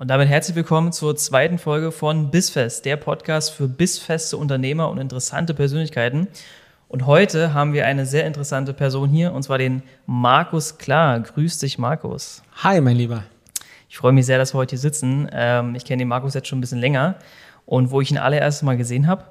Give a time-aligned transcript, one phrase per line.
[0.00, 4.98] Und damit herzlich willkommen zur zweiten Folge von Bissfest, der Podcast für bissfeste Unternehmer und
[4.98, 6.28] interessante Persönlichkeiten.
[6.86, 11.18] Und heute haben wir eine sehr interessante Person hier, und zwar den Markus Klar.
[11.18, 12.44] Grüß dich, Markus.
[12.62, 13.24] Hi, mein Lieber.
[13.88, 15.28] Ich freue mich sehr, dass wir heute hier sitzen.
[15.32, 17.16] Ähm, ich kenne den Markus jetzt schon ein bisschen länger.
[17.66, 19.24] Und wo ich ihn allererst mal gesehen habe,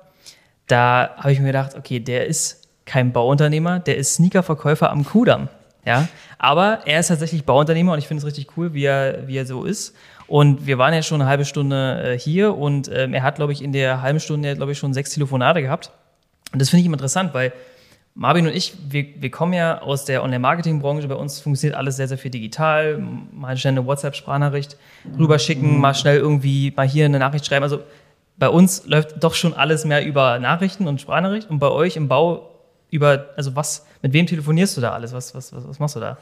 [0.68, 5.48] da habe ich mir gedacht, okay, der ist kein Bauunternehmer, der ist Sneakerverkäufer am Kudamm.
[5.86, 9.38] Ja, aber er ist tatsächlich Bauunternehmer und ich finde es richtig cool, wie er, wie
[9.38, 9.96] er so ist.
[10.28, 13.54] Und wir waren ja schon eine halbe Stunde äh, hier und ähm, er hat, glaube
[13.54, 15.92] ich, in der halben Stunde, glaube ich, schon sechs Telefonate gehabt.
[16.52, 17.54] Und das finde ich immer interessant, weil
[18.14, 21.08] Marvin und ich, wir, wir kommen ja aus der Online-Marketing-Branche.
[21.08, 22.98] Bei uns funktioniert alles sehr, sehr viel digital.
[23.32, 24.76] Mal schnell eine WhatsApp-Sprachnachricht
[25.20, 27.64] rüberschicken, mal schnell irgendwie mal hier eine Nachricht schreiben.
[27.64, 27.82] Also
[28.38, 31.50] bei uns läuft doch schon alles mehr über Nachrichten und Sprachnachricht.
[31.50, 32.50] Und bei euch im Bau
[32.90, 35.14] über, also was, mit wem telefonierst du da alles?
[35.14, 36.18] Was, was, was, was machst du da?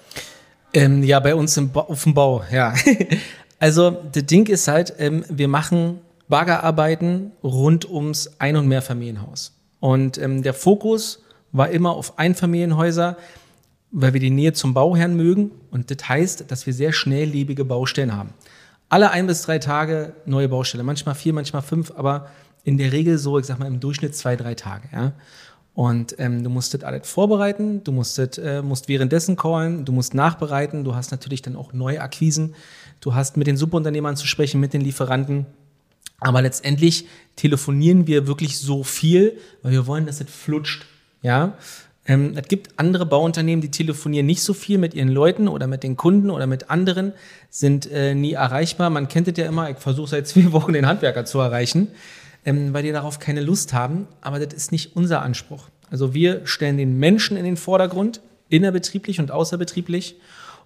[0.73, 2.73] Ähm, ja, bei uns im ba auf dem Bau, ja.
[3.59, 9.53] Also, das Ding ist halt, ähm, wir machen Baggerarbeiten rund ums Ein- und Mehrfamilienhaus.
[9.79, 13.17] Und ähm, der Fokus war immer auf Einfamilienhäuser,
[13.91, 15.51] weil wir die Nähe zum Bauherrn mögen.
[15.71, 18.33] Und das heißt, dass wir sehr schnelllebige Baustellen haben.
[18.89, 20.83] Alle ein bis drei Tage neue Baustelle.
[20.83, 22.27] Manchmal vier, manchmal fünf, aber
[22.63, 24.89] in der Regel so, ich sag mal, im Durchschnitt zwei, drei Tage.
[24.91, 25.13] Ja?
[25.75, 29.91] Und ähm, du musst das alles vorbereiten, du musst, das, äh, musst währenddessen callen, du
[29.91, 32.55] musst nachbereiten, du hast natürlich dann auch neue Akquisen
[32.99, 35.45] du hast mit den Subunternehmern zu sprechen, mit den Lieferanten.
[36.19, 40.85] Aber letztendlich telefonieren wir wirklich so viel, weil wir wollen, dass es flutscht.
[41.21, 41.57] Ja,
[42.07, 45.83] ähm, es gibt andere Bauunternehmen, die telefonieren nicht so viel mit ihren Leuten oder mit
[45.83, 47.13] den Kunden oder mit anderen,
[47.49, 48.89] sind äh, nie erreichbar.
[48.89, 51.87] Man kennt es ja immer, ich versuche seit zwei Wochen den Handwerker zu erreichen,
[52.45, 54.07] ähm, weil die darauf keine Lust haben.
[54.21, 55.69] Aber das ist nicht unser Anspruch.
[55.89, 60.15] Also wir stellen den Menschen in den Vordergrund, innerbetrieblich und außerbetrieblich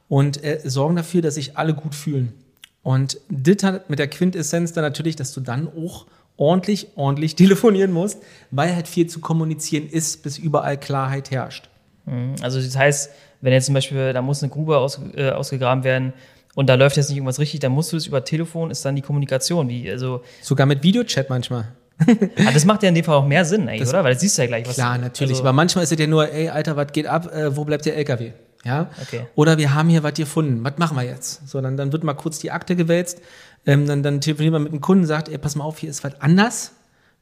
[0.09, 2.33] und äh, sorgen dafür, dass sich alle gut fühlen.
[2.81, 7.91] Und das hat mit der Quintessenz dann natürlich, dass du dann auch ordentlich, ordentlich telefonieren
[7.91, 8.21] musst,
[8.51, 11.69] weil halt viel zu kommunizieren ist, bis überall Klarheit herrscht.
[12.05, 12.35] Mhm.
[12.41, 13.11] Also das heißt,
[13.41, 16.13] wenn jetzt zum Beispiel, da muss eine Grube aus, äh, ausgegraben werden
[16.55, 18.95] und da läuft jetzt nicht irgendwas richtig, dann musst du es über Telefon, ist dann
[18.95, 19.69] die Kommunikation.
[19.69, 21.67] Wie, also Sogar mit Videochat manchmal.
[22.07, 24.05] ah, das macht ja in dem Fall auch mehr Sinn, eigentlich, das, oder?
[24.05, 25.31] Weil das siehst du ja gleich, was Klar, natürlich.
[25.31, 27.31] Also, aber manchmal ist es ja nur, ey, Alter, was geht ab?
[27.33, 28.31] Äh, wo bleibt der LKW?
[28.63, 28.89] Ja?
[29.01, 29.27] Okay.
[29.35, 31.47] Oder wir haben hier was gefunden, was machen wir jetzt?
[31.47, 33.21] So, dann, dann wird mal kurz die Akte gewälzt,
[33.65, 36.03] ähm, dann, dann telefoniert man mit dem Kunden, sagt, ey, pass mal auf, hier ist
[36.03, 36.73] was anders,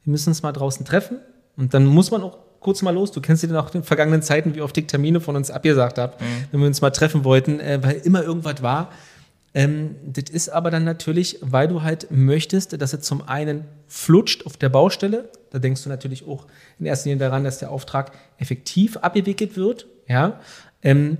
[0.04, 1.18] wir müssen uns mal draußen treffen.
[1.56, 3.12] Und dann muss man auch kurz mal los.
[3.12, 5.98] Du kennst ja auch in den vergangenen Zeiten, wie oft ich Termine von uns abgesagt
[5.98, 6.44] habe, mhm.
[6.50, 8.90] wenn wir uns mal treffen wollten, äh, weil immer irgendwas war.
[9.54, 14.46] Ähm, das ist aber dann natürlich, weil du halt möchtest, dass es zum einen flutscht
[14.46, 15.30] auf der Baustelle.
[15.50, 16.46] Da denkst du natürlich auch
[16.78, 19.86] in erster Linie daran, dass der Auftrag effektiv abgewickelt wird.
[20.06, 20.40] Ja,
[20.82, 21.18] ähm,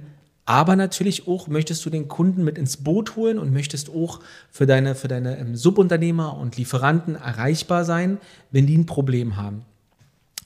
[0.49, 4.21] aber natürlich auch möchtest du den Kunden mit ins Boot holen und möchtest auch
[4.51, 8.17] für deine, für deine ähm, Subunternehmer und Lieferanten erreichbar sein,
[8.51, 9.67] wenn die ein Problem haben.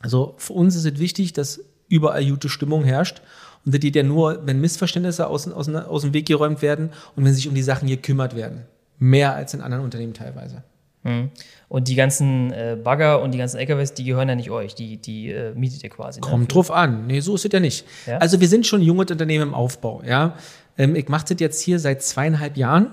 [0.01, 3.23] Also für uns ist es wichtig, dass überall gute Stimmung herrscht.
[3.65, 7.25] Und das geht ja nur, wenn Missverständnisse aus, aus, aus dem Weg geräumt werden und
[7.25, 8.63] wenn sich um die Sachen gekümmert werden.
[8.99, 10.65] Mehr als in anderen Unternehmen teilweise.
[11.05, 11.31] Mhm.
[11.69, 14.99] Und die ganzen äh, Bagger und die ganzen LKWs, die gehören ja nicht euch, die,
[14.99, 16.21] die äh, mietet ihr quasi.
[16.21, 16.27] Ne?
[16.27, 17.07] Kommt drauf an.
[17.07, 17.87] Nee, so ist es ja nicht.
[18.07, 18.19] Ja?
[18.19, 20.37] Also wir sind schon junge Unternehmen im Aufbau, ja.
[20.79, 22.93] Ähm, ich mache das jetzt hier seit zweieinhalb Jahren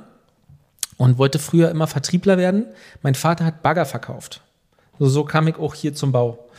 [0.97, 2.65] und wollte früher immer Vertriebler werden.
[3.01, 4.41] Mein Vater hat Bagger verkauft.
[4.97, 6.49] So, so kam ich auch hier zum Bau.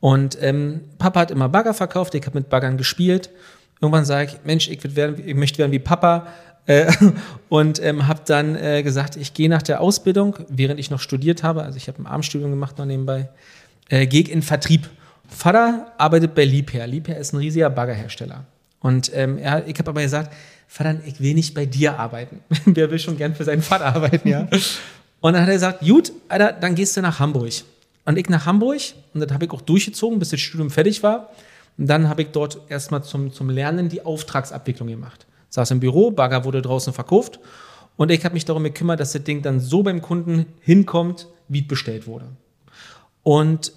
[0.00, 3.30] Und ähm, Papa hat immer Bagger verkauft, ich habe mit Baggern gespielt.
[3.80, 6.28] Irgendwann sage ich, Mensch, ich, werden, ich möchte werden wie Papa
[6.68, 6.92] äh,
[7.48, 11.42] und ähm, habe dann äh, gesagt, ich gehe nach der Ausbildung, während ich noch studiert
[11.42, 13.30] habe, also ich habe ein Abendstudium gemacht noch nebenbei,
[13.88, 14.88] äh, gehe in Vertrieb.
[15.28, 16.86] Vater arbeitet bei Liebherr.
[16.86, 18.44] Liebherr ist ein riesiger Baggerhersteller.
[18.80, 20.32] Und ähm, er, ich habe aber gesagt,
[20.68, 22.40] Vater, ich will nicht bei dir arbeiten.
[22.66, 24.46] Wer will schon gern für seinen Vater arbeiten, ja?
[25.20, 27.50] Und dann hat er gesagt, gut, Alter, dann gehst du nach Hamburg.
[28.04, 28.80] Und ich nach Hamburg,
[29.12, 31.30] und das habe ich auch durchgezogen, bis das Studium fertig war.
[31.76, 36.10] Und dann habe ich dort erstmal zum, zum Lernen die Auftragsabwicklung gemacht saß im Büro,
[36.10, 37.40] Bagger wurde draußen verkauft
[37.96, 41.62] und ich habe mich darum gekümmert, dass das Ding dann so beim Kunden hinkommt, wie
[41.62, 42.26] es bestellt wurde.
[43.22, 43.72] Und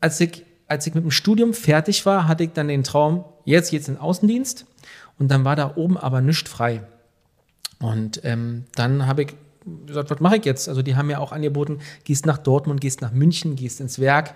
[0.00, 3.70] als ich, als ich mit dem Studium fertig war, hatte ich dann den Traum, jetzt
[3.70, 4.66] geht's in den Außendienst
[5.18, 6.82] und dann war da oben aber nichts frei.
[7.78, 9.34] Und ähm, dann habe ich
[9.86, 10.68] gesagt, was mache ich jetzt?
[10.68, 14.34] Also die haben ja auch angeboten, gehst nach Dortmund, gehst nach München, gehst ins Werk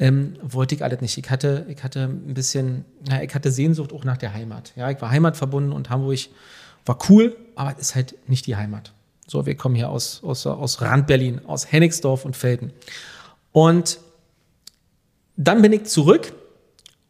[0.00, 1.18] ähm, wollte ich alles nicht.
[1.18, 4.72] Ich hatte, ich hatte ein bisschen, ja, ich hatte Sehnsucht auch nach der Heimat.
[4.74, 6.18] Ja, ich war heimatverbunden und Hamburg
[6.86, 8.94] war cool, aber es ist halt nicht die Heimat.
[9.26, 12.72] So, wir kommen hier aus, aus, aus Rand-Berlin, aus Hennigsdorf und Felden.
[13.52, 13.98] Und
[15.36, 16.32] dann bin ich zurück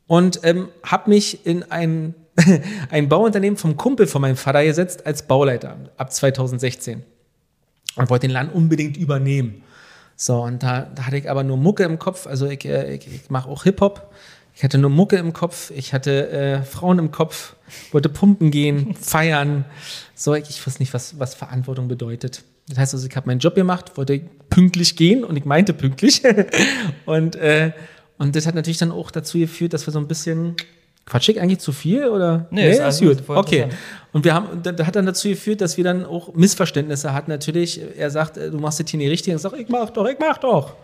[0.08, 2.16] und ähm, habe mich in ein,
[2.90, 7.04] ein Bauunternehmen vom Kumpel von meinem Vater gesetzt als Bauleiter ab 2016.
[7.94, 9.62] und wollte den Laden unbedingt übernehmen.
[10.22, 12.26] So, und da, da hatte ich aber nur Mucke im Kopf.
[12.26, 14.12] Also ich, äh, ich, ich mache auch Hip-Hop.
[14.55, 17.56] Ich hatte nur Mucke im Kopf, ich hatte äh, Frauen im Kopf,
[17.93, 19.64] wollte pumpen gehen, feiern.
[20.14, 22.43] So, ich, ich wusste nicht, was, was Verantwortung bedeutet.
[22.69, 24.20] Das heißt also, ich habe meinen Job gemacht, wollte
[24.50, 26.20] pünktlich gehen und ich meinte pünktlich.
[27.06, 27.73] und, äh,
[28.19, 30.56] und das hat natürlich dann auch dazu geführt, dass wir so ein bisschen
[31.11, 32.47] Quatsch ich eigentlich zu viel oder?
[32.53, 33.29] Nee, nee ist, ist gut.
[33.29, 33.67] Okay.
[34.12, 37.33] Und wir haben, das hat dann dazu geführt, dass wir dann auch Missverständnisse hatten.
[37.33, 39.35] Natürlich, er sagt, äh, du machst das hier nicht richtig.
[39.35, 40.75] Ich sage, ich mach doch, ich mach doch.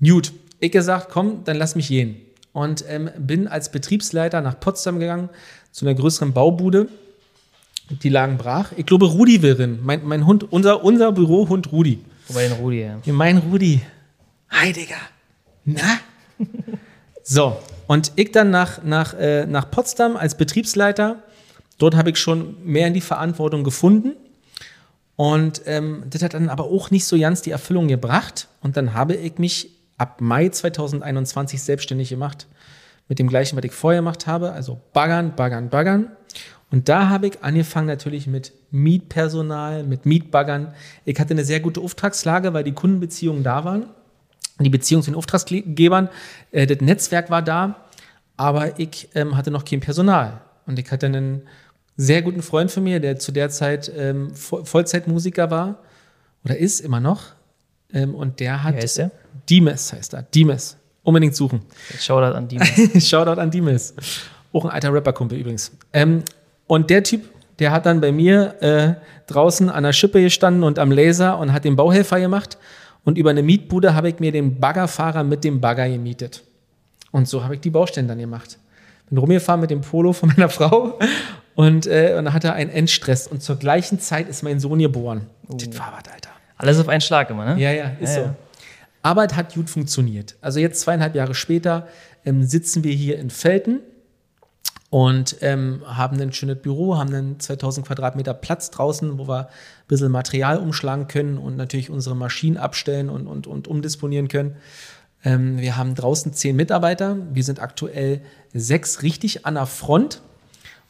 [0.00, 0.32] Gut.
[0.60, 2.20] Ich gesagt, komm, dann lass mich gehen.
[2.52, 5.30] Und ähm, bin als Betriebsleiter nach Potsdam gegangen,
[5.72, 6.86] zu einer größeren Baubude.
[8.04, 8.70] Die lagen brach.
[8.76, 9.80] Ich glaube, Rudi will rein.
[9.82, 11.98] Mein, mein Hund, unser, unser Bürohund Rudi.
[12.28, 12.98] Wobei den Rudi, ja.
[13.06, 13.80] Mein Rudi.
[14.50, 14.94] Hi, Digga.
[15.64, 15.98] Na?
[17.24, 17.56] so,
[17.90, 21.24] und ich dann nach, nach, äh, nach Potsdam als Betriebsleiter.
[21.78, 24.12] Dort habe ich schon mehr in die Verantwortung gefunden.
[25.16, 28.46] Und ähm, das hat dann aber auch nicht so ganz die Erfüllung gebracht.
[28.60, 32.46] Und dann habe ich mich ab Mai 2021 selbstständig gemacht.
[33.08, 34.52] Mit dem gleichen, was ich vorher gemacht habe.
[34.52, 36.12] Also baggern, baggern, baggern.
[36.70, 40.74] Und da habe ich angefangen natürlich mit Mietpersonal, mit Mietbaggern.
[41.04, 43.86] Ich hatte eine sehr gute Auftragslage, weil die Kundenbeziehungen da waren
[44.64, 46.08] die Beziehung zu den Auftragsgebern,
[46.52, 47.86] äh, das Netzwerk war da,
[48.36, 50.40] aber ich ähm, hatte noch kein Personal.
[50.66, 51.42] Und ich hatte einen
[51.96, 55.78] sehr guten Freund von mir, der zu der Zeit ähm, Vollzeitmusiker war
[56.44, 57.24] oder ist immer noch.
[57.92, 58.74] Ähm, und der hat.
[58.74, 59.10] Wer ist der?
[59.48, 60.22] Dimes heißt er.
[60.22, 60.76] Dimes.
[61.02, 61.62] Unbedingt suchen.
[61.98, 62.70] Shoutout an Dimes.
[63.08, 63.94] Shoutout an Dimes.
[64.52, 65.72] Auch ein alter Rapperkumpel übrigens.
[65.92, 66.22] Ähm,
[66.66, 67.28] und der Typ,
[67.58, 68.94] der hat dann bei mir äh,
[69.26, 72.58] draußen an der Schippe gestanden und am Laser und hat den Bauhelfer gemacht.
[73.04, 76.42] Und über eine Mietbude habe ich mir den Baggerfahrer mit dem Bagger gemietet.
[77.10, 78.58] Und so habe ich die Baustellen dann gemacht.
[79.08, 80.98] Bin rumgefahren mit dem Polo von meiner Frau
[81.54, 83.26] und, äh, und dann hatte er einen Endstress.
[83.26, 85.26] Und zur gleichen Zeit ist mein Sohn geboren.
[85.48, 85.56] Oh.
[85.56, 86.30] Das war was, Alter.
[86.56, 87.60] Alles auf einen Schlag immer, ne?
[87.60, 88.26] Ja, ja, ist ja, so.
[88.28, 88.34] Ja.
[89.02, 90.36] Aber es hat gut funktioniert.
[90.42, 91.88] Also jetzt zweieinhalb Jahre später
[92.24, 93.80] ähm, sitzen wir hier in Felten
[94.90, 99.46] und ähm, haben ein schönes Büro, haben einen 2000 Quadratmeter Platz draußen, wo wir ein
[99.86, 104.56] bisschen Material umschlagen können und natürlich unsere Maschinen abstellen und, und, und umdisponieren können.
[105.24, 107.16] Ähm, wir haben draußen zehn Mitarbeiter.
[107.32, 108.20] Wir sind aktuell
[108.52, 110.22] sechs richtig an der Front.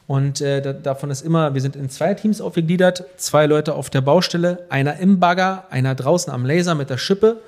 [0.07, 4.01] Und äh, davon ist immer, wir sind in zwei Teams aufgegliedert, zwei Leute auf der
[4.01, 7.39] Baustelle, einer im Bagger, einer draußen am Laser mit der Schippe.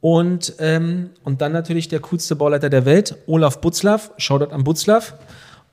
[0.00, 4.12] Und, ähm, und dann natürlich der coolste Bauleiter der Welt, Olaf Butzlaff.
[4.18, 5.14] Shoutout an Butzlaff.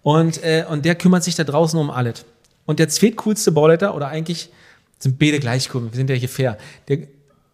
[0.06, 2.26] Und, äh, und der kümmert sich da draußen um alles.
[2.68, 4.52] Und der zweitcoolste Bauleiter, oder eigentlich
[5.00, 6.60] sind beide gleich cool, wir sind ja hier fair.
[6.88, 7.00] Der,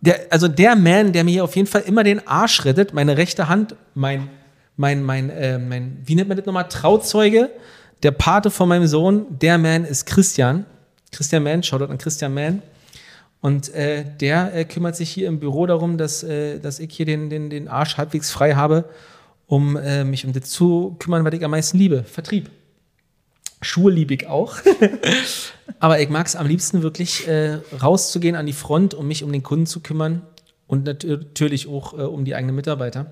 [0.02, 3.16] der, also der Man, der mir hier auf jeden Fall immer den Arsch rettet, meine
[3.16, 4.28] rechte Hand, mein,
[4.76, 7.52] mein, mein, äh, mein, wie nennt man das nochmal, Trauzeuge,
[8.04, 10.66] der Pate von meinem Sohn, der Man ist Christian.
[11.14, 12.62] Christian Mann, schaut dort an Christian Mann.
[13.40, 17.06] Und äh, der äh, kümmert sich hier im Büro darum, dass, äh, dass ich hier
[17.06, 18.90] den, den, den Arsch halbwegs frei habe
[19.52, 22.06] um äh, mich um das zu kümmern, was ich am meisten liebe.
[22.06, 22.50] Vertrieb.
[23.62, 24.56] Schuhe liebe ich auch.
[25.82, 29.32] Aber ich mag es am liebsten wirklich äh, rauszugehen an die Front, um mich um
[29.34, 30.22] den Kunden zu kümmern
[30.68, 33.08] und natürlich auch äh, um die eigenen Mitarbeiter.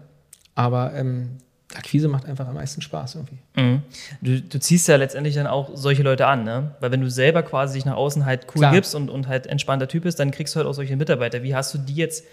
[0.55, 1.39] Aber ähm,
[1.75, 3.39] Akquise macht einfach am meisten Spaß irgendwie.
[3.57, 3.81] Mhm.
[4.21, 6.73] Du, du, ziehst ja letztendlich dann auch solche Leute an, ne?
[6.79, 8.71] Weil wenn du selber quasi dich nach außen halt cool Klar.
[8.71, 11.43] gibst und, und halt entspannter Typ bist, dann kriegst du halt auch solche Mitarbeiter.
[11.43, 12.23] Wie hast du die jetzt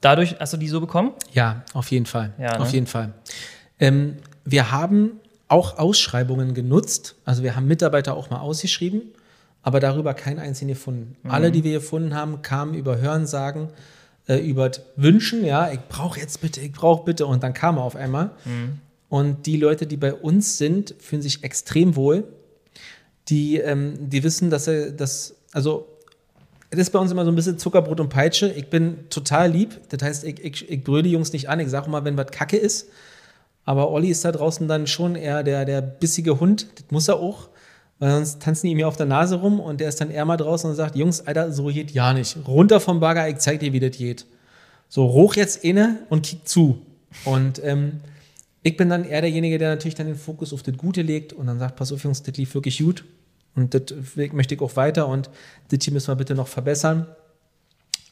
[0.00, 1.12] Dadurch hast du die so bekommen?
[1.32, 2.32] Ja, auf jeden Fall.
[2.38, 2.60] Ja, ne?
[2.60, 3.12] Auf jeden Fall.
[3.80, 7.16] Ähm, wir haben auch Ausschreibungen genutzt.
[7.24, 9.02] Also wir haben Mitarbeiter auch mal ausgeschrieben,
[9.62, 11.16] aber darüber keinen einzigen gefunden.
[11.22, 11.30] Mhm.
[11.30, 13.68] Alle, die wir gefunden haben, kamen über Hörensagen,
[14.28, 15.44] äh, über Wünschen.
[15.44, 17.26] Ja, ich brauche jetzt bitte, ich brauche bitte.
[17.26, 18.30] Und dann kam er auf einmal.
[18.44, 18.78] Mhm.
[19.08, 22.24] Und die Leute, die bei uns sind, fühlen sich extrem wohl.
[23.28, 25.97] Die, ähm, die wissen, dass er das, also
[26.70, 28.52] das ist bei uns immer so ein bisschen Zuckerbrot und Peitsche.
[28.52, 29.80] Ich bin total lieb.
[29.88, 31.60] Das heißt, ich, ich, ich brülle die Jungs nicht an.
[31.60, 32.88] Ich sage immer, wenn was Kacke ist.
[33.64, 36.66] Aber Olli ist da draußen dann schon eher der, der bissige Hund.
[36.76, 37.48] Das muss er auch.
[37.98, 40.24] Weil sonst tanzen die ihm ja auf der Nase rum und der ist dann eher
[40.24, 42.36] mal draußen und sagt: Jungs, Alter, so geht ja nicht.
[42.46, 44.26] Runter vom Bagger, ich zeig dir, wie das geht.
[44.88, 46.82] So, hoch jetzt inne und kick zu.
[47.24, 48.00] Und ähm,
[48.62, 51.46] ich bin dann eher derjenige, der natürlich dann den Fokus auf das Gute legt und
[51.46, 53.04] dann sagt: Pass auf, Jungs, das lief wirklich gut.
[53.58, 53.82] Und das
[54.32, 55.30] möchte ich auch weiter und
[55.70, 57.08] das hier müssen wir bitte noch verbessern.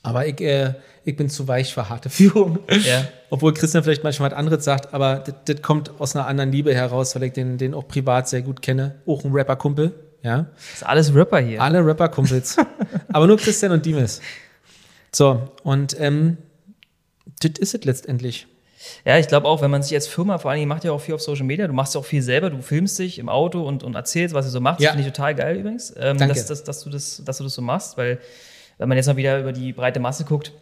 [0.03, 0.75] Aber ich, äh,
[1.05, 2.59] ich bin zu weich für harte Führung.
[2.69, 3.07] Ja.
[3.31, 6.75] Obwohl Christian vielleicht manchmal was anderes sagt, aber das, das kommt aus einer anderen Liebe
[6.75, 8.97] heraus, weil ich den, den auch privat sehr gut kenne.
[9.07, 9.95] Auch ein Rapper-Kumpel.
[10.23, 10.47] Ja.
[10.57, 11.63] Das ist alles Rapper hier.
[11.63, 12.57] Alle Rapper-Kumpels.
[13.13, 14.21] aber nur Christian und Dimes.
[15.13, 16.39] So, und ähm,
[17.41, 18.49] das ist es letztendlich.
[19.05, 21.01] Ja, ich glaube auch, wenn man sich als Firma, vor allen Dingen macht ja auch
[21.01, 23.63] viel auf Social Media, du machst ja auch viel selber, du filmst dich im Auto
[23.63, 24.81] und, und erzählst, was du so machst.
[24.81, 24.91] Ja.
[24.91, 27.63] Finde ich total geil übrigens, ähm, dass, dass, dass, du das, dass du das so
[27.63, 28.19] machst, weil
[28.79, 30.53] wenn man jetzt mal wieder über die breite Masse guckt,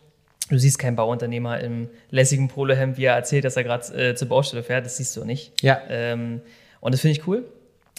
[0.50, 4.28] du siehst keinen Bauunternehmer im lässigen Polohemd, wie er erzählt, dass er gerade äh, zur
[4.28, 4.85] Baustelle fährt.
[4.85, 5.52] Das siehst du nicht.
[5.62, 5.81] Ja.
[5.88, 6.40] Ähm,
[6.81, 7.45] und das finde ich cool.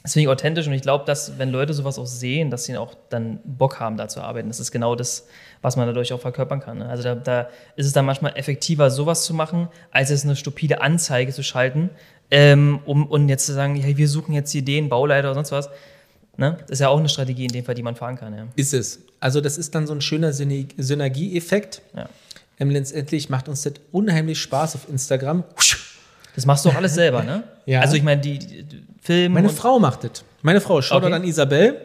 [0.06, 2.78] Das finde ich authentisch und ich glaube, dass wenn Leute sowas auch sehen, dass sie
[2.78, 4.50] auch dann Bock haben, da zu arbeiten.
[4.50, 5.26] Das ist genau das,
[5.64, 6.78] was man dadurch auch verkörpern kann.
[6.78, 6.88] Ne?
[6.88, 10.80] Also da, da, ist es dann manchmal effektiver, sowas zu machen, als es eine stupide
[10.80, 11.90] Anzeige zu schalten,
[12.30, 15.72] ähm, um und jetzt zu sagen, ja, wir suchen jetzt Ideen, Bauleiter oder sonst was.
[16.38, 16.56] Ne?
[16.62, 18.36] Das ist ja auch eine Strategie in dem Fall, die man fahren kann.
[18.36, 18.46] Ja.
[18.56, 19.00] Ist es.
[19.20, 21.82] Also das ist dann so ein schöner Synergieeffekt.
[21.96, 22.10] Ja.
[22.60, 25.44] Ähm, letztendlich macht uns das unheimlich Spaß auf Instagram.
[26.36, 27.44] Das machst du auch alles selber, ne?
[27.66, 27.82] ja.
[27.82, 29.36] Also ich meine, die, die Filme.
[29.36, 30.24] Meine Frau macht das.
[30.42, 31.14] Meine Frau, schaut okay.
[31.14, 31.78] an Isabel.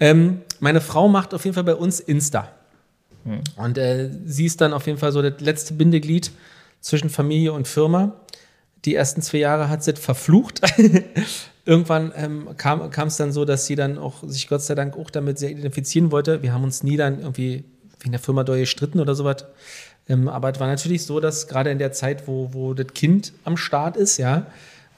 [0.00, 2.48] Ähm, meine Frau macht auf jeden Fall bei uns Insta.
[3.24, 3.40] Hm.
[3.56, 6.30] Und äh, sie ist dann auf jeden Fall so das letzte Bindeglied
[6.80, 8.12] zwischen Familie und Firma.
[8.84, 10.60] Die ersten zwei Jahre hat sie verflucht.
[11.64, 15.10] Irgendwann ähm, kam es dann so, dass sie dann auch sich Gott sei Dank auch
[15.10, 16.42] damit sehr identifizieren wollte.
[16.42, 17.64] Wir haben uns nie dann irgendwie
[17.98, 19.46] wegen der Firma doll gestritten oder sowas.
[20.08, 23.32] Ähm, aber es war natürlich so, dass gerade in der Zeit, wo, wo das Kind
[23.44, 24.46] am Start ist, ja,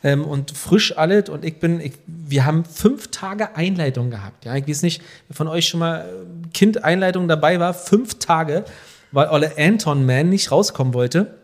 [0.05, 4.45] ähm, und frisch alles und ich bin, ich, wir haben fünf Tage Einleitung gehabt.
[4.45, 8.65] Ja, ich weiß nicht, wer von euch schon mal äh, Kind-Einleitung dabei war, fünf Tage,
[9.11, 11.35] weil Olle Anton Man nicht rauskommen wollte.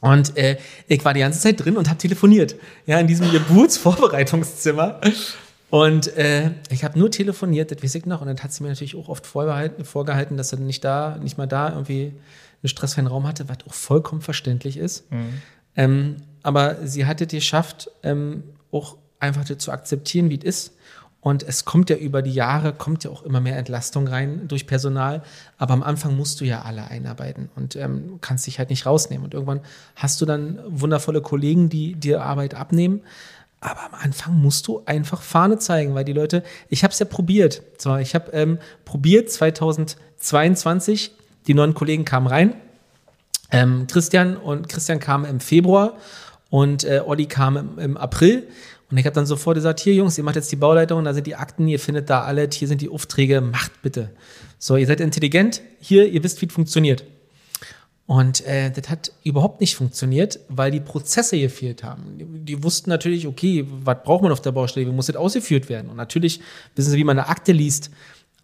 [0.00, 2.54] Und äh, ich war die ganze Zeit drin und habe telefoniert.
[2.84, 5.00] Ja, in diesem Geburtsvorbereitungszimmer.
[5.70, 8.20] Und äh, ich habe nur telefoniert, das weiß ich noch.
[8.20, 11.46] Und dann hat sie mir natürlich auch oft vorgehalten, dass er nicht da, nicht mal
[11.46, 12.12] da irgendwie
[12.66, 15.10] einen stressfreien Raum hatte, was auch vollkommen verständlich ist.
[15.10, 15.42] Mhm.
[15.76, 20.72] Ähm, aber sie hat es geschafft, ähm, auch einfach zu akzeptieren, wie es ist.
[21.20, 24.68] Und es kommt ja über die Jahre, kommt ja auch immer mehr Entlastung rein durch
[24.68, 25.22] Personal.
[25.58, 29.24] Aber am Anfang musst du ja alle einarbeiten und ähm, kannst dich halt nicht rausnehmen.
[29.24, 29.60] Und irgendwann
[29.96, 33.00] hast du dann wundervolle Kollegen, die dir Arbeit abnehmen.
[33.58, 37.06] Aber am Anfang musst du einfach Fahne zeigen, weil die Leute, ich habe es ja
[37.06, 37.62] probiert.
[37.78, 41.10] So, ich habe ähm, probiert 2022,
[41.46, 42.54] die neuen Kollegen kamen rein.
[43.50, 45.96] Ähm, Christian und Christian kam im Februar
[46.50, 48.48] und äh, Olli kam im, im April.
[48.90, 51.26] Und ich habe dann sofort gesagt, hier Jungs, ihr macht jetzt die Bauleitung, da sind
[51.26, 54.10] die Akten, ihr findet da alles, hier sind die Aufträge, macht bitte.
[54.58, 57.04] So, ihr seid intelligent, hier, ihr wisst, wie es funktioniert.
[58.06, 62.16] Und äh, das hat überhaupt nicht funktioniert, weil die Prozesse gefehlt haben.
[62.18, 65.68] Die, die, wussten natürlich, okay, was braucht man auf der Baustelle, wie muss das ausgeführt
[65.68, 65.90] werden?
[65.90, 66.40] Und natürlich
[66.76, 67.90] wissen sie, wie man eine Akte liest,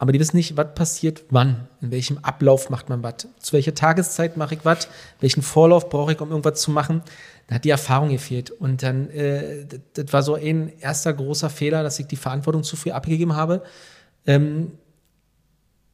[0.02, 3.72] aber die wissen nicht, was passiert wann, in welchem Ablauf macht man was, zu welcher
[3.72, 4.88] Tageszeit mache ich was,
[5.20, 7.02] welchen Vorlauf brauche ich, um irgendwas zu machen.
[7.46, 8.50] Da hat die Erfahrung gefehlt.
[8.50, 12.74] Und dann, äh, das, war so ein erster großer Fehler, dass ich die Verantwortung zu
[12.74, 13.62] früh abgegeben habe.
[14.26, 14.72] Ähm,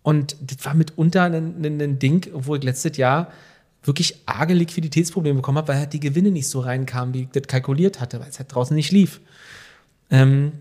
[0.00, 3.30] und das war mitunter ein, ein, ein Ding, wo ich letztes Jahr
[3.82, 7.42] wirklich arge Liquiditätsprobleme bekommen habe, weil halt die Gewinne nicht so reinkamen, wie ich das
[7.42, 9.20] kalkuliert hatte, weil es halt draußen nicht lief.
[10.10, 10.52] Ähm,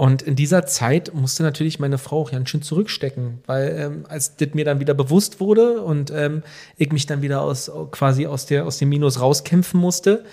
[0.00, 4.34] und in dieser Zeit musste natürlich meine Frau auch ganz schön zurückstecken, weil ähm, als
[4.34, 6.42] das mir dann wieder bewusst wurde und ähm,
[6.78, 10.24] ich mich dann wieder aus quasi aus der aus dem Minus rauskämpfen musste,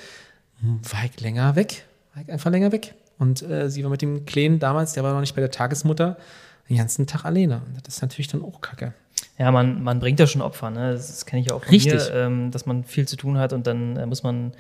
[0.62, 1.84] war ich länger weg,
[2.14, 2.94] war ich einfach länger weg.
[3.20, 6.16] Und äh, sie war mit dem Kleinen damals, der war noch nicht bei der Tagesmutter,
[6.70, 7.62] den ganzen Tag alleine.
[7.68, 8.94] Und das ist natürlich dann auch Kacke.
[9.38, 10.94] Ja, man, man bringt ja schon Opfer, ne?
[10.94, 11.94] Das kenne ich ja auch von Richtig.
[11.94, 14.54] mir, ähm, dass man viel zu tun hat und dann äh, muss man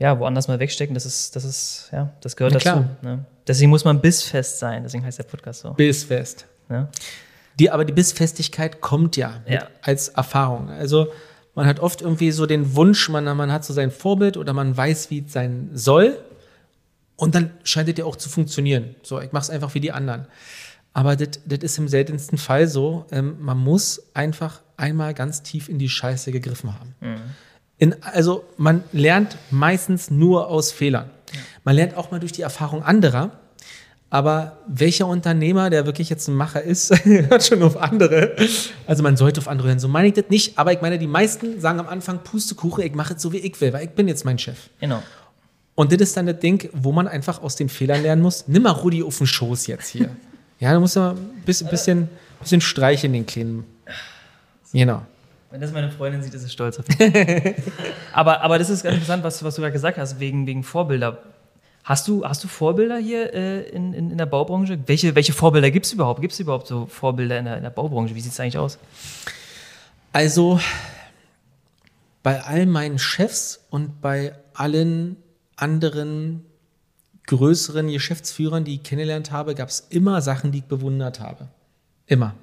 [0.00, 2.86] ja, woanders mal wegstecken, das ist, das ist, ja, das gehört dazu.
[3.02, 3.24] Ne?
[3.46, 5.74] Deswegen muss man bissfest sein, deswegen heißt der Podcast so.
[5.74, 6.46] Bissfest.
[6.70, 6.88] Ja?
[7.58, 9.68] Die, aber die Bissfestigkeit kommt ja, ja.
[9.82, 10.70] als Erfahrung.
[10.70, 11.12] Also
[11.54, 14.74] man hat oft irgendwie so den Wunsch, man, man hat so sein Vorbild oder man
[14.74, 16.16] weiß, wie es sein soll.
[17.16, 18.94] Und dann scheint es ja auch zu funktionieren.
[19.02, 20.26] So, ich mache es einfach wie die anderen.
[20.94, 23.04] Aber das ist im seltensten Fall so.
[23.12, 26.94] Ähm, man muss einfach einmal ganz tief in die Scheiße gegriffen haben.
[27.00, 27.20] Mhm.
[27.80, 31.08] In, also man lernt meistens nur aus Fehlern.
[31.64, 33.30] Man lernt auch mal durch die Erfahrung anderer.
[34.10, 38.36] Aber welcher Unternehmer, der wirklich jetzt ein Macher ist, hört schon auf andere.
[38.86, 39.78] Also man sollte auf andere hören.
[39.78, 40.58] So meine ich das nicht.
[40.58, 43.58] Aber ich meine, die meisten sagen am Anfang, Pustekuchen, ich mache es so, wie ich
[43.60, 44.68] will, weil ich bin jetzt mein Chef.
[44.78, 45.02] Genau.
[45.74, 48.44] Und das ist dann das Ding, wo man einfach aus den Fehlern lernen muss.
[48.46, 50.10] Nimm mal Rudi auf den Schoß jetzt hier.
[50.58, 52.08] ja, du musst mal ein bisschen, bisschen,
[52.40, 53.64] bisschen streicheln, den kleinen.
[54.72, 55.02] Genau.
[55.50, 56.98] Wenn das meine Freundin sieht, ist sie stolz auf mich.
[58.12, 61.18] aber, aber das ist ganz interessant, was, was du gerade gesagt hast, wegen, wegen Vorbilder.
[61.82, 64.78] Hast du, hast du Vorbilder hier äh, in, in, in, der Baubranche?
[64.86, 66.20] Welche, welche Vorbilder gibt es überhaupt?
[66.20, 68.14] Gibt es überhaupt so Vorbilder in der, in der Baubranche?
[68.14, 68.78] Wie sieht es eigentlich aus?
[70.12, 70.60] Also,
[72.22, 75.16] bei all meinen Chefs und bei allen
[75.56, 76.44] anderen
[77.26, 81.48] größeren Geschäftsführern, die ich kennengelernt habe, gab es immer Sachen, die ich bewundert habe.
[82.06, 82.34] Immer.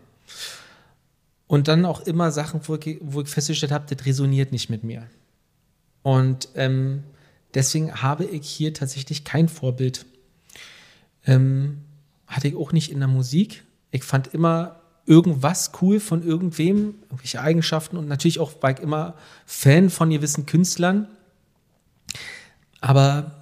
[1.47, 4.83] Und dann auch immer Sachen, wo ich, wo ich festgestellt habe, das resoniert nicht mit
[4.83, 5.07] mir.
[6.03, 7.03] Und ähm,
[7.53, 10.05] deswegen habe ich hier tatsächlich kein Vorbild.
[11.25, 11.79] Ähm,
[12.27, 13.63] hatte ich auch nicht in der Musik.
[13.91, 19.15] Ich fand immer irgendwas cool von irgendwem, irgendwelche Eigenschaften und natürlich auch war ich immer
[19.45, 21.07] Fan von gewissen Künstlern.
[22.81, 23.36] Aber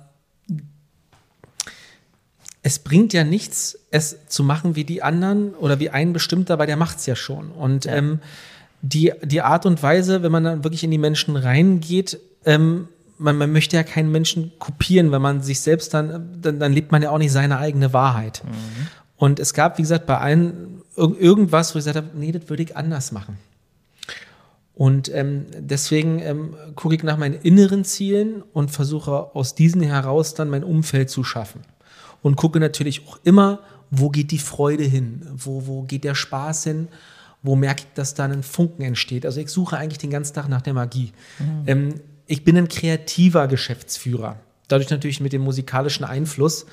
[2.66, 6.66] es bringt ja nichts, es zu machen wie die anderen oder wie ein bestimmter, weil
[6.66, 7.52] der macht es ja schon.
[7.52, 7.94] Und ja.
[7.94, 8.20] ähm,
[8.82, 12.88] die, die Art und Weise, wenn man dann wirklich in die Menschen reingeht, ähm,
[13.20, 16.92] man, man möchte ja keinen Menschen kopieren, wenn man sich selbst dann, dann, dann lebt
[16.92, 18.42] man ja auch nicht seine eigene Wahrheit.
[18.44, 18.88] Mhm.
[19.16, 22.64] Und es gab, wie gesagt, bei allen irgendwas, wo ich gesagt habe, nee, das würde
[22.64, 23.38] ich anders machen.
[24.74, 30.34] Und ähm, deswegen ähm, gucke ich nach meinen inneren Zielen und versuche aus diesen heraus
[30.34, 31.62] dann mein Umfeld zu schaffen.
[32.26, 33.60] Und gucke natürlich auch immer,
[33.92, 35.22] wo geht die Freude hin?
[35.36, 36.88] Wo, wo geht der Spaß hin?
[37.44, 39.28] Wo merke ich, dass da ein Funken entsteht?
[39.28, 41.12] Also ich suche eigentlich den ganzen Tag nach der Magie.
[41.38, 41.64] Mhm.
[41.68, 41.94] Ähm,
[42.26, 44.40] ich bin ein kreativer Geschäftsführer.
[44.68, 46.66] Dadurch natürlich mit dem musikalischen Einfluss.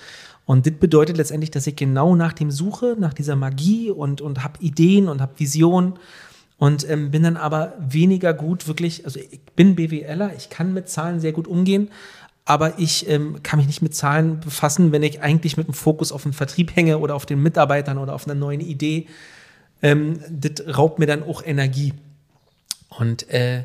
[0.46, 4.42] Und das bedeutet letztendlich, dass ich genau nach dem suche, nach dieser Magie und, und
[4.42, 5.98] habe Ideen und habe Visionen
[6.56, 10.88] und ähm, bin dann aber weniger gut wirklich, also ich bin BWLer, ich kann mit
[10.88, 11.90] Zahlen sehr gut umgehen,
[12.44, 16.10] aber ich ähm, kann mich nicht mit Zahlen befassen, wenn ich eigentlich mit dem Fokus
[16.10, 19.06] auf den Vertrieb hänge oder auf den Mitarbeitern oder auf einer neuen Idee.
[19.80, 21.94] Ähm, das raubt mir dann auch Energie.
[22.88, 23.64] Und, äh,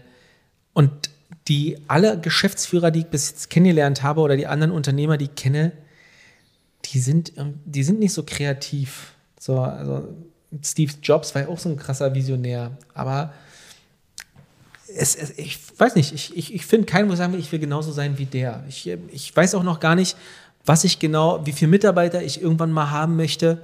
[0.73, 1.09] und
[1.47, 5.35] die alle Geschäftsführer, die ich bis jetzt kennengelernt habe oder die anderen Unternehmer, die ich
[5.35, 5.71] kenne,
[6.85, 7.33] die sind,
[7.65, 9.13] die sind nicht so kreativ.
[9.39, 10.07] So, also
[10.63, 13.33] Steve Jobs war ja auch so ein krasser Visionär, aber
[14.95, 17.59] es, es, ich weiß nicht, ich, ich, ich finde keinen, wo sagen will, ich will
[17.59, 18.63] genauso sein wie der.
[18.67, 20.17] Ich, ich weiß auch noch gar nicht,
[20.65, 23.63] was ich genau, wie viele Mitarbeiter ich irgendwann mal haben möchte.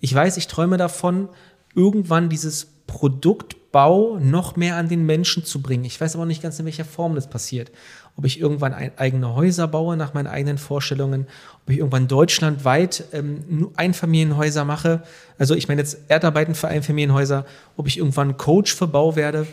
[0.00, 1.28] Ich weiß, ich träume davon,
[1.74, 5.84] irgendwann dieses Produktbau noch mehr an den Menschen zu bringen.
[5.84, 7.70] Ich weiß aber nicht ganz, in welcher Form das passiert
[8.16, 11.26] ob ich irgendwann eigene Häuser baue nach meinen eigenen Vorstellungen,
[11.62, 15.02] ob ich irgendwann deutschlandweit ähm, Einfamilienhäuser mache.
[15.38, 17.44] Also ich meine jetzt Erdarbeiten für Einfamilienhäuser,
[17.76, 19.46] ob ich irgendwann Coach für Bau werde.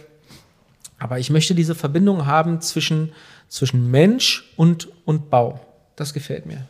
[1.01, 3.11] Aber ich möchte diese Verbindung haben zwischen,
[3.47, 5.59] zwischen Mensch und, und Bau.
[5.95, 6.67] Das gefällt mir.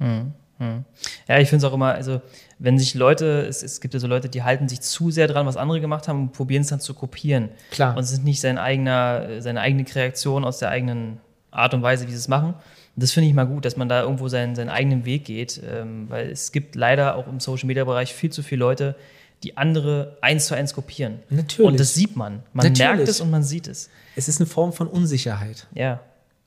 [0.00, 0.84] Hm, hm.
[1.28, 2.20] Ja, ich finde es auch immer, also
[2.58, 5.46] wenn sich Leute, es, es gibt ja so Leute, die halten sich zu sehr dran,
[5.46, 7.50] was andere gemacht haben und probieren es dann zu kopieren.
[7.70, 7.96] Klar.
[7.96, 11.20] Und es ist nicht sein eigener, seine eigene Kreation aus der eigenen
[11.52, 12.54] Art und Weise, wie sie es machen.
[12.54, 15.62] Und das finde ich mal gut, dass man da irgendwo seinen, seinen eigenen Weg geht,
[15.64, 18.96] ähm, weil es gibt leider auch im Social Media Bereich viel zu viele Leute,
[19.42, 21.20] die andere eins zu eins kopieren.
[21.30, 21.70] Natürlich.
[21.70, 22.42] Und das sieht man.
[22.52, 22.78] Man Natürlich.
[22.78, 23.88] merkt es und man sieht es.
[24.16, 25.66] Es ist eine Form von Unsicherheit.
[25.74, 26.00] Ja.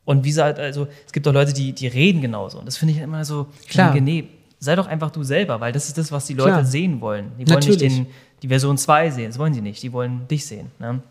[0.05, 2.59] Und wie gesagt, also es gibt auch Leute, die, die reden genauso.
[2.59, 3.95] Und das finde ich immer so, Klar.
[3.95, 4.25] nee,
[4.59, 6.65] sei doch einfach du selber, weil das ist das, was die Leute Klar.
[6.65, 7.31] sehen wollen.
[7.39, 7.81] Die wollen Natürlich.
[7.81, 8.07] nicht den,
[8.41, 9.81] die Version 2 sehen, das wollen sie nicht.
[9.81, 10.71] Die wollen dich sehen.
[10.79, 11.01] Ne?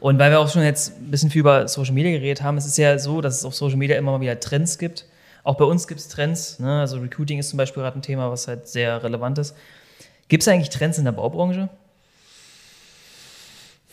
[0.00, 2.66] Und weil wir auch schon jetzt ein bisschen viel über Social Media geredet haben, es
[2.66, 5.06] ist ja so, dass es auf Social Media immer mal wieder Trends gibt.
[5.44, 6.58] Auch bei uns gibt es Trends.
[6.58, 6.80] Ne?
[6.80, 9.54] Also Recruiting ist zum Beispiel gerade ein Thema, was halt sehr relevant ist.
[10.30, 11.68] Gibt es eigentlich Trends in der Baubranche?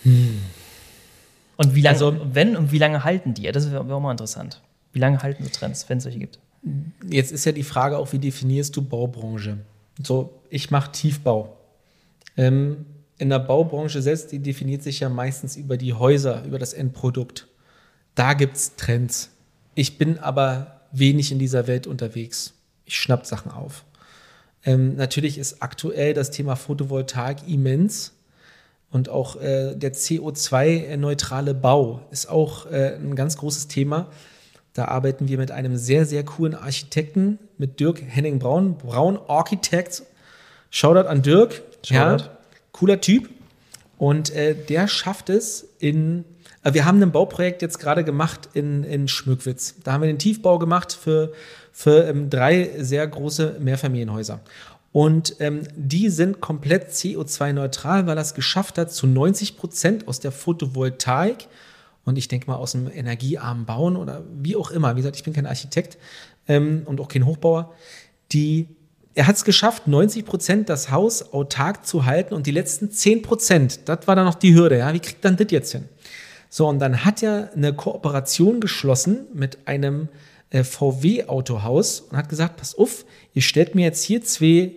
[0.03, 0.39] Hm.
[1.57, 3.51] Und wie lange, also, wenn und wie lange halten die?
[3.51, 4.61] Das wäre auch mal interessant.
[4.93, 6.39] Wie lange halten so Trends, wenn es solche gibt?
[7.09, 9.57] Jetzt ist ja die Frage auch, wie definierst du Baubranche?
[10.03, 11.57] So, ich mache Tiefbau.
[12.37, 12.85] Ähm,
[13.17, 17.47] in der Baubranche selbst, die definiert sich ja meistens über die Häuser, über das Endprodukt.
[18.13, 19.31] Da gibt es Trends.
[19.73, 22.53] Ich bin aber wenig in dieser Welt unterwegs.
[22.85, 23.85] Ich schnapp Sachen auf.
[24.67, 28.11] Ähm, natürlich ist aktuell das Thema Photovoltaik immens
[28.91, 34.07] und auch äh, der CO2-neutrale Bau ist auch äh, ein ganz großes Thema.
[34.73, 40.05] Da arbeiten wir mit einem sehr, sehr coolen Architekten, mit Dirk Henning Braun, Braun Architects.
[40.69, 41.63] Shoutout an Dirk.
[41.85, 42.23] Shoutout.
[42.25, 42.37] Ja,
[42.73, 43.29] cooler Typ.
[43.97, 46.25] Und äh, der schafft es in.
[46.63, 49.75] Äh, wir haben ein Bauprojekt jetzt gerade gemacht in, in Schmückwitz.
[49.83, 51.31] Da haben wir den Tiefbau gemacht für,
[51.77, 54.39] für ähm, drei sehr große Mehrfamilienhäuser.
[54.93, 60.19] Und ähm, die sind komplett CO2-neutral, weil er es geschafft hat, zu 90 Prozent aus
[60.19, 61.47] der Photovoltaik
[62.03, 65.23] und ich denke mal aus dem energiearmen Bauen oder wie auch immer, wie gesagt, ich
[65.23, 65.99] bin kein Architekt
[66.47, 67.75] ähm, und auch kein Hochbauer,
[68.31, 68.69] die,
[69.13, 73.21] er hat es geschafft, 90 Prozent das Haus autark zu halten und die letzten 10
[73.21, 75.83] Prozent, das war dann noch die Hürde, ja, wie kriegt dann das jetzt hin?
[76.49, 80.09] So, und dann hat er eine Kooperation geschlossen mit einem
[80.49, 84.73] äh, VW-Autohaus und hat gesagt, pass auf, ihr stellt mir jetzt hier zwei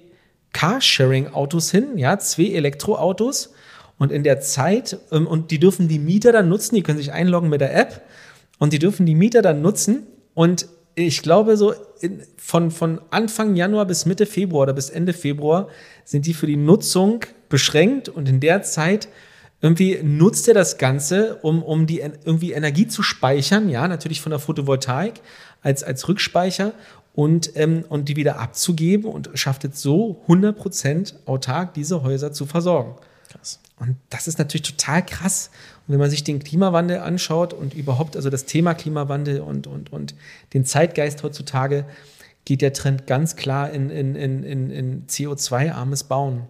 [0.52, 3.52] Carsharing-Autos hin, ja, zwei Elektroautos.
[3.98, 7.12] Und in der Zeit, ähm, und die dürfen die Mieter dann nutzen, die können sich
[7.12, 8.02] einloggen mit der App.
[8.58, 10.06] Und die dürfen die Mieter dann nutzen.
[10.34, 15.12] Und ich glaube, so in, von, von Anfang Januar bis Mitte Februar oder bis Ende
[15.12, 15.68] Februar
[16.04, 18.08] sind die für die Nutzung beschränkt.
[18.08, 19.08] Und in der Zeit
[19.60, 24.30] irgendwie nutzt er das Ganze, um, um die irgendwie Energie zu speichern, ja, natürlich von
[24.30, 25.20] der Photovoltaik
[25.62, 26.72] als, als Rückspeicher
[27.14, 32.46] und, ähm, und die wieder abzugeben und schafft jetzt so 100% autark diese Häuser zu
[32.46, 32.96] versorgen.
[33.28, 33.60] Krass.
[33.78, 35.50] Und das ist natürlich total krass.
[35.86, 39.92] Und wenn man sich den Klimawandel anschaut und überhaupt, also das Thema Klimawandel und, und,
[39.92, 40.14] und
[40.52, 41.84] den Zeitgeist heutzutage,
[42.44, 46.48] geht der Trend ganz klar in, in, in, in, in CO2-armes Bauen.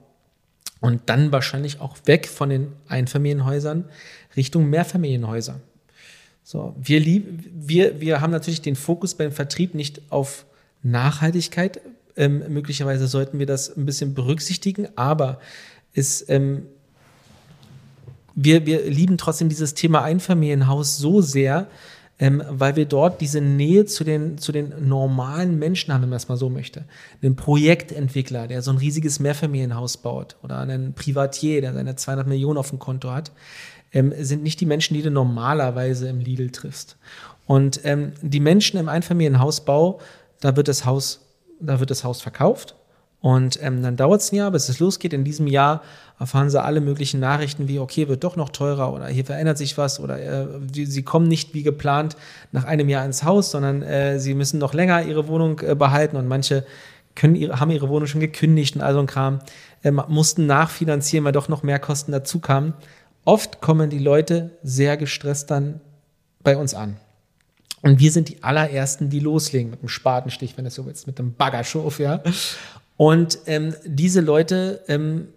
[0.81, 3.85] Und dann wahrscheinlich auch weg von den Einfamilienhäusern
[4.37, 5.61] Richtung Mehrfamilienhäuser.
[6.43, 10.47] So, wir, wir, wir haben natürlich den Fokus beim Vertrieb nicht auf
[10.83, 11.81] Nachhaltigkeit.
[12.17, 15.41] Ähm, möglicherweise sollten wir das ein bisschen berücksichtigen, aber
[15.93, 16.67] es, ähm,
[18.35, 21.69] wir, wir lieben trotzdem dieses Thema Einfamilienhaus so sehr,
[22.21, 26.19] ähm, weil wir dort diese Nähe zu den, zu den normalen Menschen haben, wenn man
[26.19, 26.85] es mal so möchte.
[27.23, 32.59] Einen Projektentwickler, der so ein riesiges Mehrfamilienhaus baut oder einen Privatier, der seine 200 Millionen
[32.59, 33.33] auf dem Konto hat,
[33.93, 36.99] ähm, sind nicht die Menschen, die du normalerweise im Lidl triffst.
[37.47, 39.99] Und ähm, die Menschen im Einfamilienhausbau,
[40.41, 41.27] da wird das Haus,
[41.59, 42.77] da wird das Haus verkauft
[43.21, 45.13] und ähm, dann dauert es ein Jahr, bis es losgeht.
[45.13, 45.83] In diesem Jahr
[46.19, 49.77] erfahren sie alle möglichen Nachrichten wie, okay, wird doch noch teurer oder hier verändert sich
[49.77, 52.17] was oder äh, sie kommen nicht wie geplant
[52.53, 56.17] nach einem Jahr ins Haus, sondern äh, sie müssen noch länger ihre Wohnung äh, behalten
[56.17, 56.65] und manche
[57.15, 59.41] können ihre, haben ihre Wohnung schon gekündigt und all so ein Kram,
[59.85, 62.73] ähm, mussten nachfinanzieren, weil doch noch mehr Kosten dazu kamen.
[63.27, 65.81] Oft kommen die Leute sehr gestresst dann
[66.43, 66.97] bei uns an.
[67.83, 71.19] Und wir sind die allerersten, die loslegen mit dem Spatenstich, wenn du so willst, mit
[71.19, 72.23] dem Baggerschurf, ja.
[73.01, 75.29] Und ähm, diese Leute, ähm,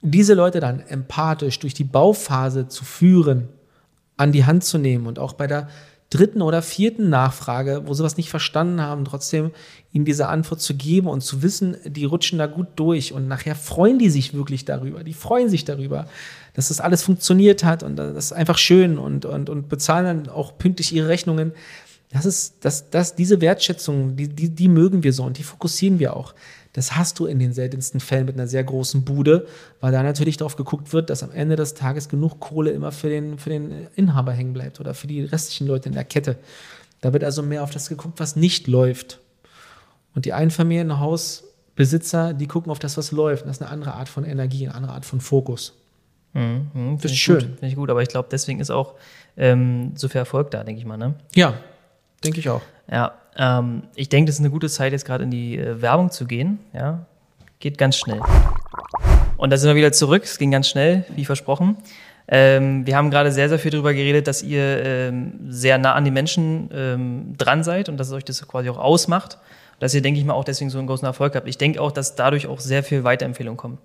[0.00, 3.50] diese Leute dann empathisch durch die Bauphase zu führen,
[4.16, 5.68] an die Hand zu nehmen und auch bei der
[6.10, 9.52] dritten oder vierten Nachfrage, wo sie was nicht verstanden haben, trotzdem
[9.92, 13.54] ihnen diese Antwort zu geben und zu wissen, die rutschen da gut durch und nachher
[13.54, 15.04] freuen die sich wirklich darüber.
[15.04, 16.08] Die freuen sich darüber,
[16.54, 20.34] dass das alles funktioniert hat und das ist einfach schön und, und, und bezahlen dann
[20.34, 21.52] auch pünktlich ihre Rechnungen.
[22.10, 26.00] Das ist, das, das, diese Wertschätzung, die, die, die mögen wir so und die fokussieren
[26.00, 26.34] wir auch.
[26.74, 29.46] Das hast du in den seltensten Fällen mit einer sehr großen Bude,
[29.80, 33.08] weil da natürlich darauf geguckt wird, dass am Ende des Tages genug Kohle immer für
[33.08, 36.36] den, für den Inhaber hängen bleibt oder für die restlichen Leute in der Kette.
[37.00, 39.20] Da wird also mehr auf das geguckt, was nicht läuft.
[40.16, 43.46] Und die Einfamilienhausbesitzer, die gucken auf das, was läuft.
[43.46, 45.74] das ist eine andere Art von Energie, eine andere Art von Fokus.
[46.32, 47.40] Mhm, mhm das ist schön.
[47.40, 48.94] Finde ich gut, aber ich glaube, deswegen ist auch
[49.36, 50.96] ähm, so viel Erfolg da, denke ich mal.
[50.96, 51.14] Ne?
[51.36, 51.54] Ja,
[52.24, 52.62] denke ich auch.
[52.90, 56.10] Ja, ähm, ich denke, das ist eine gute Zeit, jetzt gerade in die äh, Werbung
[56.10, 56.58] zu gehen.
[56.72, 57.06] Ja,
[57.60, 58.20] geht ganz schnell.
[59.36, 60.24] Und da sind wir wieder zurück.
[60.24, 61.76] Es ging ganz schnell, wie versprochen.
[62.26, 66.04] Ähm, wir haben gerade sehr, sehr viel darüber geredet, dass ihr ähm, sehr nah an
[66.04, 69.38] die Menschen ähm, dran seid und dass es euch das quasi auch ausmacht.
[69.80, 71.48] Dass ihr, denke ich mal, auch deswegen so einen großen Erfolg habt.
[71.48, 73.78] Ich denke auch, dass dadurch auch sehr viel Weiterempfehlungen kommen.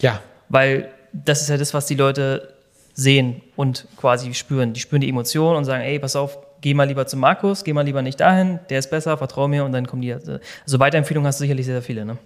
[0.00, 0.20] Ja.
[0.48, 2.54] Weil das ist ja das, was die Leute
[2.92, 4.72] sehen und quasi spüren.
[4.72, 7.72] Die spüren die Emotionen und sagen, ey, pass auf, geh mal lieber zu Markus, geh
[7.72, 10.12] mal lieber nicht dahin, der ist besser, vertrau mir und dann kommen die.
[10.12, 10.38] Also
[10.78, 12.18] Weiterempfehlungen hast du sicherlich sehr, sehr viele, ne?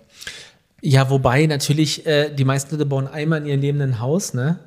[0.80, 4.58] Ja, wobei natürlich äh, die meisten Leute bauen einmal in ihrem Leben ein Haus, ne?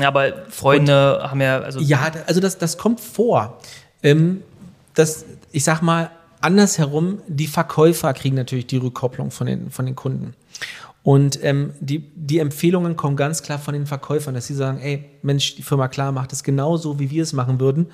[0.00, 1.60] Ja, aber Freunde und, haben ja.
[1.60, 3.58] Also ja, also das, das kommt vor.
[4.02, 4.42] Ähm,
[4.94, 6.10] das, ich sag mal,
[6.40, 10.34] andersherum, die Verkäufer kriegen natürlich die Rückkopplung von den, von den Kunden.
[11.02, 15.04] Und ähm, die, die Empfehlungen kommen ganz klar von den Verkäufern, dass sie sagen, ey,
[15.22, 17.88] Mensch, die Firma Klar macht es genauso, wie wir es machen würden.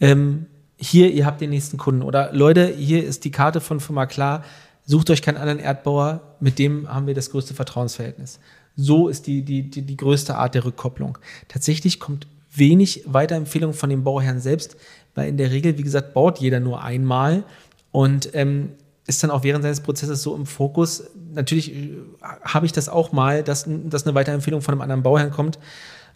[0.00, 0.46] Ähm,
[0.82, 2.02] hier, ihr habt den nächsten Kunden.
[2.02, 4.42] Oder Leute, hier ist die Karte von Firma Klar,
[4.84, 8.40] sucht euch keinen anderen Erdbauer, mit dem haben wir das größte Vertrauensverhältnis.
[8.74, 11.18] So ist die, die, die, die größte Art der Rückkopplung.
[11.46, 14.76] Tatsächlich kommt wenig Weiterempfehlung von dem Bauherrn selbst,
[15.14, 17.44] weil in der Regel, wie gesagt, baut jeder nur einmal
[17.92, 18.70] und ähm,
[19.06, 21.04] ist dann auch während seines Prozesses so im Fokus.
[21.32, 21.98] Natürlich äh,
[22.42, 25.60] habe ich das auch mal, dass, dass eine Weiterempfehlung von einem anderen Bauherrn kommt.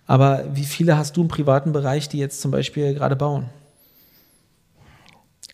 [0.07, 3.49] Aber wie viele hast du im privaten Bereich, die jetzt zum Beispiel gerade bauen?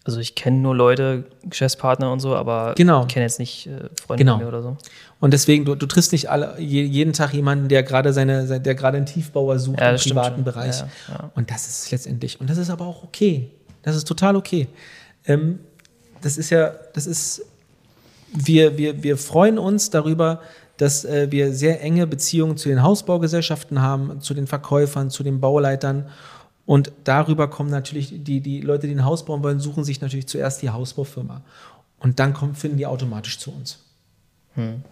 [0.05, 3.03] Also ich kenne nur Leute, Geschäftspartner und so, aber genau.
[3.03, 4.41] ich kenne jetzt nicht äh, Freunde genau.
[4.45, 4.77] oder so.
[5.21, 8.97] Und deswegen, du, du triffst nicht alle, jeden Tag jemanden, der gerade seine, der gerade
[8.97, 10.81] einen Tiefbauer sucht ja, im privaten Bereich.
[10.81, 11.31] Ja, ja.
[11.37, 12.41] Und das ist letztendlich.
[12.41, 13.51] Und das ist aber auch okay.
[13.83, 14.67] Das ist total okay.
[15.25, 15.61] Ähm,
[16.21, 17.45] das ist ja, das ist,
[18.35, 20.41] wir, wir, wir freuen uns darüber,
[20.79, 25.41] dass äh, wir sehr enge Beziehungen zu den Hausbaugesellschaften haben, zu den Verkäufern, zu den
[25.41, 26.09] Bauleitern
[26.67, 30.29] und darüber kommen natürlich die, die Leute, die ein Haus bauen wollen, suchen sich natürlich
[30.29, 31.43] zuerst die Hausbaufirma.
[31.99, 33.79] Und dann kommen, finden die automatisch zu uns.
[34.55, 34.83] Hm.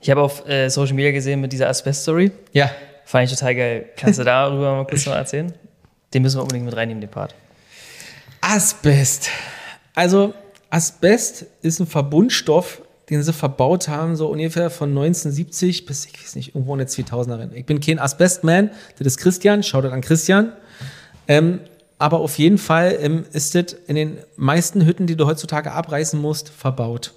[0.00, 2.32] Ich habe auf äh, Social Media gesehen mit dieser Asbest-Story.
[2.52, 2.70] Ja.
[3.04, 3.90] Fand ich total geil.
[3.96, 5.52] Kannst du darüber mal kurz noch erzählen?
[6.14, 7.34] Den müssen wir unbedingt mit reinnehmen, den Part.
[8.40, 9.28] Asbest.
[9.94, 10.34] Also,
[10.70, 16.36] Asbest ist ein Verbundstoff, den sie verbaut haben, so ungefähr von 1970 bis, ich weiß
[16.36, 17.52] nicht, irgendwo in der 2000er.
[17.52, 20.52] Ich bin kein Asbestman, das ist Christian, schaut an Christian.
[21.28, 21.60] Ähm,
[21.98, 26.20] aber auf jeden Fall ähm, ist das in den meisten Hütten, die du heutzutage abreißen
[26.20, 27.12] musst, verbaut.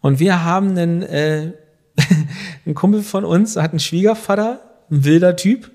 [0.00, 1.52] Und wir haben einen, äh,
[2.64, 4.60] einen Kumpel von uns, hat einen Schwiegervater,
[4.90, 5.70] ein wilder Typ.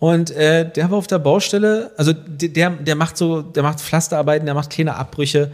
[0.00, 4.46] Und äh, der war auf der Baustelle, also der, der macht so, der macht Pflasterarbeiten,
[4.46, 5.52] der macht kleine Abbrüche.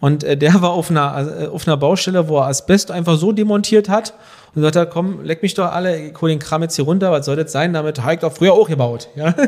[0.00, 3.32] Und äh, der war auf einer, äh, auf einer Baustelle, wo er Asbest einfach so
[3.32, 4.14] demontiert hat
[4.54, 7.12] und sagt er, komm, leck mich doch alle, ich hol den Kram jetzt hier runter,
[7.12, 7.72] was soll das sein?
[7.72, 9.08] Damit habe ich doch früher auch gebaut.
[9.14, 9.34] Ja?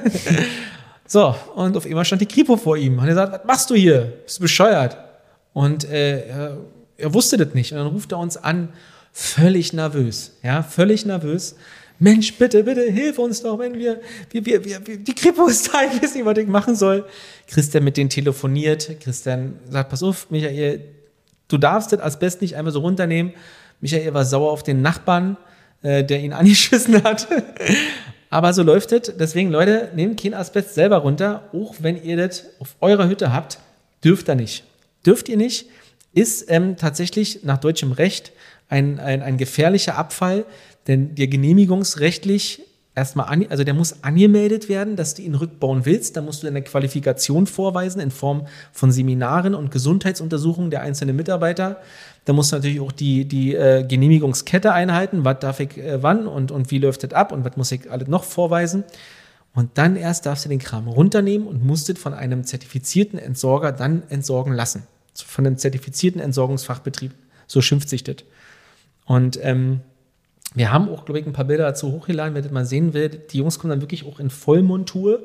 [1.06, 2.98] so, und auf einmal stand die Kripo vor ihm.
[2.98, 4.12] Und er sagt, was machst du hier?
[4.24, 4.96] Bist du bescheuert?
[5.52, 6.56] Und äh, er,
[6.96, 7.72] er wusste das nicht.
[7.72, 8.70] Und dann ruft er uns an,
[9.12, 10.32] völlig nervös.
[10.42, 11.56] Ja, völlig nervös.
[11.98, 15.82] Mensch, bitte, bitte, hilf uns doch, wenn wir, wir, wir, wir die Kripo ist da,
[15.84, 17.06] ich weiß nicht, was ich machen soll.
[17.46, 19.00] Christian mit denen telefoniert.
[19.00, 20.80] Christian sagt, pass auf, Michael,
[21.48, 23.32] du darfst das Asbest nicht einmal so runternehmen.
[23.80, 25.36] Michael war sauer auf den Nachbarn,
[25.82, 27.28] äh, der ihn angeschissen hat.
[28.34, 29.16] Aber so läuft es.
[29.16, 31.44] Deswegen, Leute, nehmt kein Asbest selber runter.
[31.52, 33.60] Auch wenn ihr das auf eurer Hütte habt,
[34.02, 34.64] dürft ihr nicht.
[35.06, 35.68] Dürft ihr nicht.
[36.14, 38.32] Ist ähm, tatsächlich nach deutschem Recht
[38.68, 40.46] ein, ein, ein gefährlicher Abfall,
[40.88, 42.62] denn der genehmigungsrechtlich
[42.96, 46.16] erstmal, an, also der muss angemeldet werden, dass du ihn rückbauen willst.
[46.16, 51.80] Da musst du eine Qualifikation vorweisen in Form von Seminaren und Gesundheitsuntersuchungen der einzelnen Mitarbeiter.
[52.24, 55.24] Da musst du natürlich auch die, die äh, Genehmigungskette einhalten.
[55.24, 57.90] Was darf ich äh, wann und, und wie läuft das ab und was muss ich
[57.90, 58.84] alles noch vorweisen.
[59.54, 63.72] Und dann erst darfst du den Kram runternehmen und musst es von einem zertifizierten Entsorger
[63.72, 64.84] dann entsorgen lassen.
[65.14, 67.12] Von einem zertifizierten Entsorgungsfachbetrieb.
[67.46, 68.16] So schimpft sich das.
[69.04, 69.80] Und ähm,
[70.54, 73.08] wir haben auch, glaube ich, ein paar Bilder dazu hochgeladen, das mal sehen will.
[73.08, 75.20] Die Jungs kommen dann wirklich auch in Vollmontur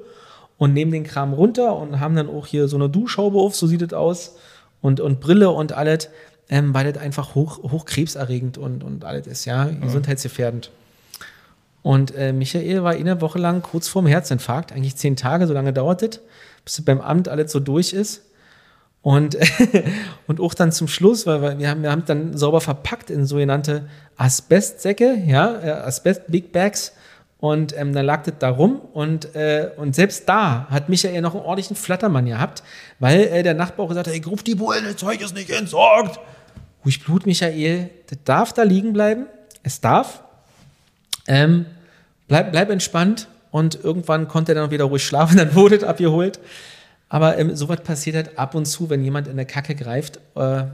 [0.57, 3.65] und nehmen den Kram runter und haben dann auch hier so eine Duschhaube auf, so
[3.65, 4.35] sieht es aus,
[4.81, 6.09] und, und Brille und alles,
[6.49, 9.81] ähm, weil das einfach hoch, hochkrebserregend und, und alles ist, ja, mhm.
[9.81, 10.71] gesundheitsgefährdend.
[11.81, 15.71] Und äh, Michael war eine Woche lang kurz vorm Herzinfarkt, eigentlich zehn Tage, so lange
[15.71, 16.19] dauert das,
[16.65, 18.23] bis beim Amt alles so durch ist.
[19.01, 19.37] Und,
[20.27, 23.87] und auch dann zum Schluss, weil wir haben, wir haben dann sauber verpackt in sogenannte
[24.17, 26.93] Asbestsäcke, ja, äh, Asbest-Big Bags.
[27.39, 31.35] Und ähm, dann lag das da rum und, äh, und selbst da hat Michael noch
[31.35, 32.63] einen ordentlichen Flattermann gehabt,
[32.99, 35.49] weil äh, der Nachbar auch gesagt hat, ey, ruf die Bullen, das Zeug ist nicht
[35.49, 36.19] entsorgt.
[36.85, 39.25] Ruhig Blut, Michael, das darf da liegen bleiben,
[39.63, 40.23] es darf.
[41.27, 41.65] Ähm,
[42.27, 46.39] bleib, bleib entspannt und irgendwann konnte er dann wieder ruhig schlafen, dann wurde es abgeholt.
[47.09, 50.17] Aber ähm, sowas passiert halt ab und zu, wenn jemand in der Kacke greift.
[50.35, 50.65] Äh,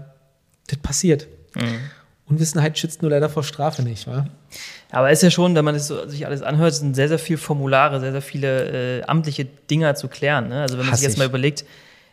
[0.68, 1.28] das passiert.
[1.56, 1.80] Mhm.
[2.28, 4.26] Unwissenheit schützt nur leider vor Strafe nicht, wa?
[4.90, 7.20] Aber es ist ja schon, wenn man das so, sich alles anhört, sind sehr, sehr
[7.20, 10.50] viele Formulare, sehr, sehr viele äh, amtliche Dinger zu klären.
[10.50, 10.62] Ne?
[10.62, 11.66] Also wenn man Hass sich jetzt mal überlegt,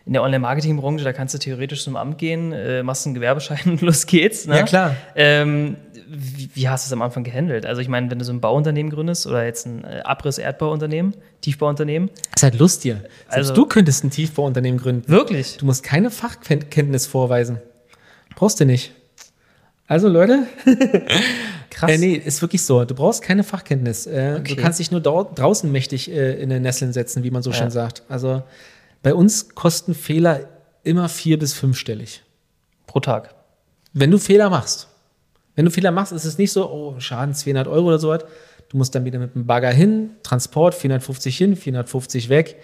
[0.05, 3.81] in der Online-Marketing-Branche, da kannst du theoretisch zum Amt gehen, äh, machst einen Gewerbeschein und
[3.83, 4.47] los geht's.
[4.47, 4.57] Ne?
[4.57, 4.97] Ja, klar.
[5.15, 5.77] Ähm,
[6.09, 7.65] wie, wie, hast du es am Anfang gehandelt?
[7.65, 12.11] Also ich meine, wenn du so ein Bauunternehmen gründest oder jetzt ein äh, Abriss-Erdbauunternehmen, Tiefbauunternehmen.
[12.35, 12.97] Ist halt Lust dir.
[12.97, 15.09] Selbst also, du könntest ein Tiefbauunternehmen gründen.
[15.09, 15.57] Wirklich?
[15.57, 17.61] Du musst keine Fachkenntnis vorweisen.
[18.35, 18.93] Brauchst du nicht.
[19.87, 20.47] Also Leute,
[21.71, 21.91] krass.
[21.91, 22.85] Äh, nee, ist wirklich so.
[22.85, 24.07] Du brauchst keine Fachkenntnis.
[24.07, 24.55] Äh, okay.
[24.55, 27.57] Du kannst dich nur draußen mächtig äh, in den Nesseln setzen, wie man so ja.
[27.57, 28.03] schön sagt.
[28.09, 28.43] Also
[29.03, 30.49] bei uns kosten Fehler
[30.85, 32.23] immer vier bis fünfstellig.
[32.87, 33.35] Pro Tag.
[33.93, 34.89] Wenn du Fehler machst.
[35.55, 38.25] Wenn du Fehler machst, ist es nicht so, oh, Schaden 200 Euro oder so was.
[38.69, 42.57] Du musst dann wieder mit dem Bagger hin, Transport 450 hin, 450 weg.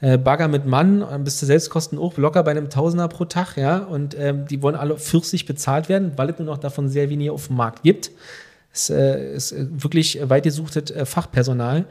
[0.00, 3.56] Äh, Bagger mit Mann, dann bist du Selbstkosten auch locker bei einem Tausender pro Tag,
[3.56, 3.78] ja.
[3.78, 7.30] Und ähm, die wollen alle fürstlich bezahlt werden, weil es nur noch davon sehr wenig
[7.30, 8.12] auf dem Markt gibt.
[8.72, 11.86] Es äh, ist äh, wirklich weit gesuchtes äh, Fachpersonal.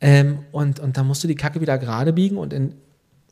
[0.00, 2.74] Ähm, und, und da musst du die Kacke wieder gerade biegen und, in,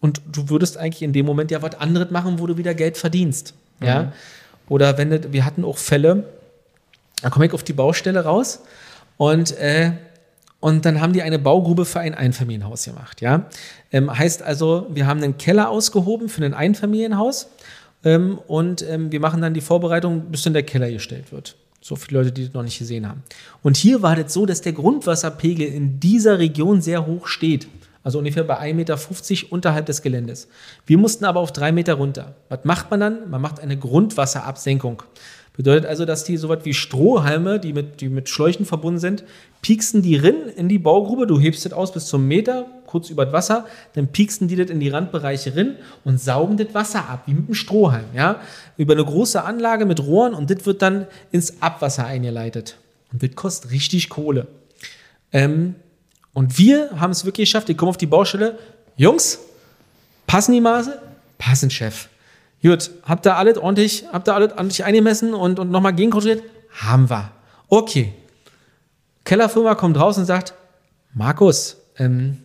[0.00, 2.96] und du würdest eigentlich in dem Moment ja was anderes machen, wo du wieder Geld
[2.96, 3.54] verdienst.
[3.80, 3.86] Mhm.
[3.86, 4.12] Ja.
[4.68, 6.24] Oder wenn du, wir hatten auch Fälle,
[7.22, 8.60] da komme ich auf die Baustelle raus
[9.16, 9.92] und, äh,
[10.60, 13.20] und dann haben die eine Baugrube für ein Einfamilienhaus gemacht.
[13.20, 13.46] Ja?
[13.92, 17.48] Ähm, heißt also, wir haben einen Keller ausgehoben für ein Einfamilienhaus
[18.04, 21.56] ähm, und ähm, wir machen dann die Vorbereitung, bis dann der Keller gestellt wird.
[21.80, 23.22] So viele Leute, die das noch nicht gesehen haben.
[23.62, 27.68] Und hier war das so, dass der Grundwasserpegel in dieser Region sehr hoch steht.
[28.06, 28.96] Also ungefähr bei 1,50 Meter
[29.50, 30.46] unterhalb des Geländes.
[30.86, 32.36] Wir mussten aber auf drei Meter runter.
[32.48, 33.28] Was macht man dann?
[33.30, 35.02] Man macht eine Grundwasserabsenkung.
[35.56, 39.24] Bedeutet also, dass die so wie Strohhalme, die mit, die mit Schläuchen verbunden sind,
[39.60, 43.24] pieksen die rin in die Baugrube, du hebst das aus bis zum Meter, kurz über
[43.24, 47.24] das Wasser, dann pieksen die das in die Randbereiche rin und saugen das Wasser ab,
[47.26, 48.40] wie mit einem Strohhalm, ja,
[48.76, 52.76] über eine große Anlage mit Rohren und das wird dann ins Abwasser eingeleitet.
[53.12, 54.46] Und das kostet richtig Kohle.
[55.32, 55.74] Ähm,
[56.36, 58.58] und wir haben es wirklich geschafft, ich komme auf die Baustelle,
[58.94, 59.38] Jungs,
[60.26, 61.00] passen die Maße?
[61.38, 62.10] Passen, Chef.
[62.62, 66.42] Gut, habt ihr alles ordentlich, habt ihr alles ordentlich eingemessen und, und nochmal gegenkontrolliert?
[66.72, 67.32] Haben wir.
[67.68, 68.12] Okay.
[69.24, 70.52] Kellerfirma kommt raus und sagt,
[71.14, 72.42] Markus, ähm,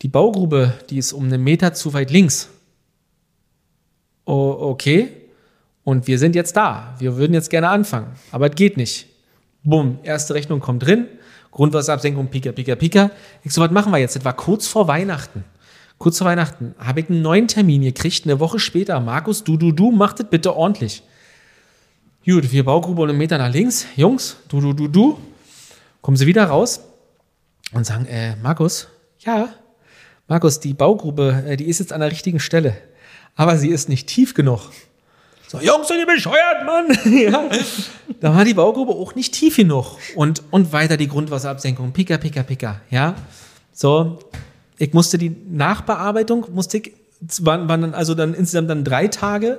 [0.00, 2.48] die Baugrube, die ist um einen Meter zu weit links.
[4.24, 5.08] Oh, okay.
[5.84, 6.94] Und wir sind jetzt da.
[6.98, 8.06] Wir würden jetzt gerne anfangen.
[8.30, 9.06] Aber es geht nicht.
[9.64, 11.08] Bumm, erste Rechnung kommt drin,
[11.52, 13.10] Grundwasserabsenkung, pika, pika, pika.
[13.44, 14.16] Ich so, was machen wir jetzt?
[14.16, 15.44] Das war kurz vor Weihnachten.
[15.98, 18.98] Kurz vor Weihnachten habe ich einen neuen Termin gekriegt, eine Woche später.
[18.98, 21.02] Markus, du, du, du, mach das bitte ordentlich.
[22.24, 23.86] Gut, wir Baugrube und einen Meter nach links.
[23.96, 25.18] Jungs, du, du, du, du.
[26.00, 26.80] Kommen sie wieder raus
[27.72, 28.88] und sagen, äh, Markus,
[29.20, 29.48] ja,
[30.26, 32.76] Markus, die Baugrube, äh, die ist jetzt an der richtigen Stelle.
[33.36, 34.70] Aber sie ist nicht tief genug.
[35.52, 36.86] So, Jungs, sind ihr bescheuert, Mann?
[37.12, 37.46] ja.
[38.20, 39.98] Da war die Baugrube auch nicht tief genug.
[40.16, 41.92] Und, und weiter die Grundwasserabsenkung.
[41.92, 42.80] Pika, pika, pika.
[42.88, 43.16] Ja.
[43.70, 44.18] So,
[44.78, 46.94] ich musste die Nachbearbeitung, musste ich,
[47.42, 49.58] waren, waren dann also dann insgesamt dann drei Tage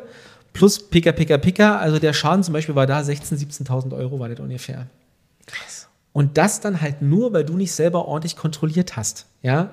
[0.52, 1.78] plus pika, pika, pika.
[1.78, 4.88] Also der Schaden zum Beispiel war da 16.000, 17.000 Euro war das ungefähr.
[5.46, 5.90] Krass.
[6.12, 9.28] Und das dann halt nur, weil du nicht selber ordentlich kontrolliert hast.
[9.44, 9.70] Ja.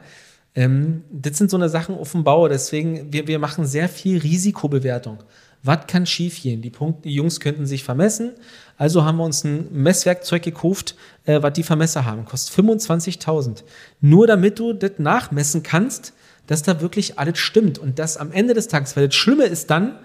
[0.54, 2.46] Ähm, das sind so eine Sachen auf dem Bau.
[2.46, 5.20] Deswegen, wir, wir machen sehr viel Risikobewertung.
[5.62, 6.62] Was kann schiefgehen?
[6.62, 8.32] Die, Punkte, die Jungs könnten sich vermessen.
[8.78, 10.94] Also haben wir uns ein Messwerkzeug gekauft,
[11.26, 12.24] äh, was die Vermesser haben.
[12.24, 13.62] Kostet 25.000.
[14.00, 16.14] Nur damit du das nachmessen kannst,
[16.46, 17.78] dass da wirklich alles stimmt.
[17.78, 19.98] Und das am Ende des Tages, weil das Schlimme ist dann,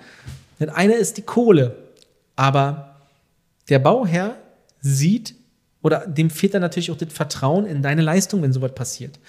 [0.60, 1.76] denn eine ist die Kohle.
[2.36, 2.96] Aber
[3.70, 4.36] der Bauherr
[4.82, 5.36] sieht,
[5.82, 9.20] oder dem fehlt dann natürlich auch das Vertrauen in deine Leistung, wenn sowas passiert.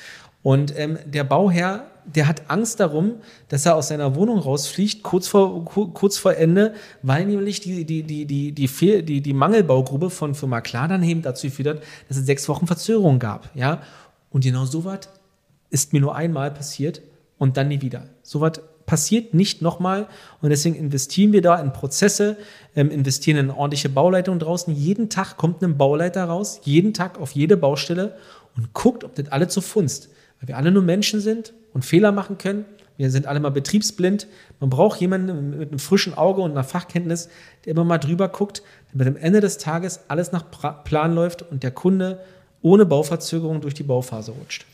[0.47, 3.17] Und ähm, der Bauherr, der hat Angst darum,
[3.49, 8.05] dass er aus seiner Wohnung rausfliegt, kurz vor, kurz vor Ende, weil nämlich die, die,
[8.05, 12.27] die, die, die, Fehl, die, die Mangelbaugrube von Firma Klar dazu geführt hat, dass es
[12.27, 13.51] sechs Wochen Verzögerung gab.
[13.57, 13.83] Ja?
[14.31, 15.09] Und genau so was
[15.71, 17.03] ist mir nur einmal passiert
[17.39, 18.05] und dann nie wieder.
[18.23, 20.07] So was passiert nicht nochmal
[20.43, 22.37] und deswegen investieren wir da in Prozesse,
[22.77, 24.73] ähm, investieren in ordentliche Bauleitung draußen.
[24.73, 28.15] Jeden Tag kommt ein Bauleiter raus, jeden Tag auf jede Baustelle
[28.57, 32.13] und guckt, ob das alle zu Funst weil wir alle nur Menschen sind und Fehler
[32.13, 32.65] machen können.
[32.97, 34.27] Wir sind alle mal betriebsblind.
[34.61, 37.29] Man braucht jemanden mit einem frischen Auge und einer Fachkenntnis,
[37.65, 40.45] der immer mal drüber guckt, damit am Ende des Tages alles nach
[40.85, 42.21] Plan läuft und der Kunde
[42.63, 44.65] ohne Bauverzögerung durch die Bauphase rutscht.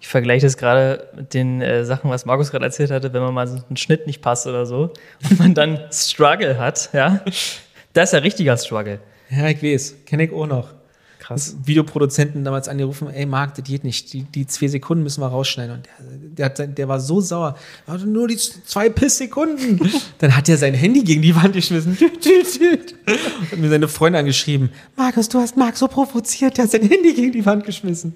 [0.00, 3.34] Ich vergleiche das gerade mit den äh, Sachen, was Markus gerade erzählt hatte, wenn man
[3.34, 4.92] mal so einen Schnitt nicht passt oder so
[5.30, 7.22] und man dann Struggle hat, ja.
[7.92, 9.00] Das ist ja richtiger Struggle.
[9.30, 10.04] Ja, ich weiß.
[10.06, 10.75] Kenne ich auch noch.
[11.26, 11.56] Krass.
[11.64, 15.74] Videoproduzenten damals angerufen, ey Marc, das geht nicht, die, die zwei Sekunden müssen wir rausschneiden.
[15.74, 15.88] Und
[16.38, 19.80] der, der, der war so sauer, hatte nur die zwei Pisssekunden.
[20.18, 21.98] Dann hat er sein Handy gegen die Wand geschmissen.
[23.50, 27.12] hat mir seine Freundin angeschrieben, Markus, du hast Marc so provoziert, der hat sein Handy
[27.12, 28.14] gegen die Wand geschmissen.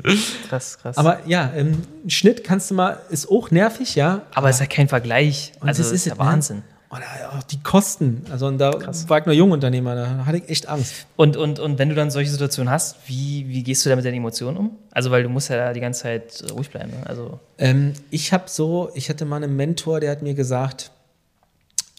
[0.49, 0.97] Krass, krass.
[0.97, 4.23] Aber ja, ähm, Schnitt kannst du mal, ist auch nervig, ja.
[4.35, 5.53] Aber es ist ja kein Vergleich.
[5.59, 6.21] also das ist ja ne?
[6.21, 6.57] Wahnsinn.
[6.59, 6.63] Ne?
[6.91, 8.25] Oder auch die Kosten.
[8.33, 9.09] Also und da Krass.
[9.09, 11.07] war ich nur Jungunternehmer, da hatte ich echt Angst.
[11.15, 14.05] Und, und, und wenn du dann solche Situationen hast, wie, wie gehst du da mit
[14.05, 14.77] deinen Emotionen um?
[14.91, 16.91] Also weil du musst ja die ganze Zeit ruhig bleiben.
[16.91, 17.07] Ne?
[17.07, 20.91] Also ähm, ich habe so, ich hatte mal einen Mentor, der hat mir gesagt,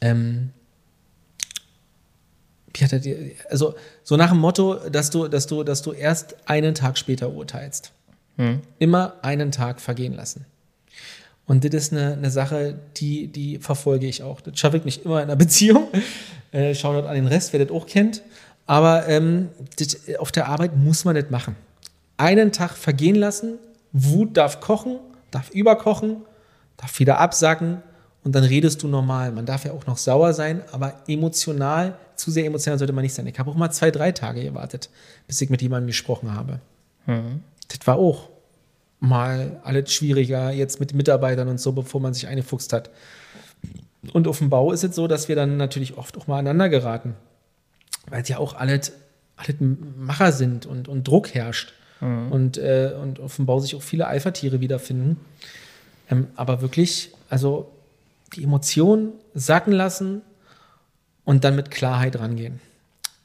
[0.01, 0.49] ähm,
[2.73, 5.93] wie hat er dir, also so nach dem Motto, dass du, dass du, dass du
[5.93, 7.93] erst einen Tag später urteilst.
[8.35, 8.59] Hm.
[8.77, 10.45] Immer einen Tag vergehen lassen.
[11.51, 14.39] Und das ist eine, eine Sache, die, die verfolge ich auch.
[14.39, 15.89] Das schaffe ich nicht immer in einer Beziehung.
[16.53, 18.21] Äh, Shoutout an den Rest, wer das auch kennt.
[18.67, 21.57] Aber ähm, das, auf der Arbeit muss man das machen.
[22.15, 23.55] Einen Tag vergehen lassen,
[23.91, 26.21] Wut darf kochen, darf überkochen,
[26.77, 27.83] darf wieder absacken
[28.23, 29.33] und dann redest du normal.
[29.33, 33.13] Man darf ja auch noch sauer sein, aber emotional, zu sehr emotional sollte man nicht
[33.13, 33.27] sein.
[33.27, 34.89] Ich habe auch mal zwei, drei Tage gewartet,
[35.27, 36.61] bis ich mit jemandem gesprochen habe.
[37.07, 37.43] Mhm.
[37.67, 38.29] Das war auch
[39.01, 42.91] mal alles schwieriger jetzt mit Mitarbeitern und so, bevor man sich eingefuchst hat.
[44.13, 46.69] Und auf dem Bau ist es so, dass wir dann natürlich oft auch mal aneinander
[46.69, 47.15] geraten,
[48.09, 48.93] weil es ja auch alles,
[49.35, 51.73] alles Macher sind und, und Druck herrscht.
[51.99, 52.31] Mhm.
[52.31, 55.17] Und, äh, und auf dem Bau sich auch viele Alpha-Tiere wiederfinden.
[56.09, 57.71] Ähm, aber wirklich, also
[58.35, 60.21] die Emotionen sacken lassen
[61.25, 62.59] und dann mit Klarheit rangehen.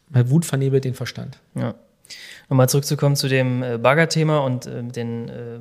[0.09, 1.39] Weil Wut vernebelt den Verstand.
[1.55, 1.75] Ja.
[2.48, 5.59] Nochmal zurückzukommen zu dem äh, Bagger-Thema und äh, den, äh,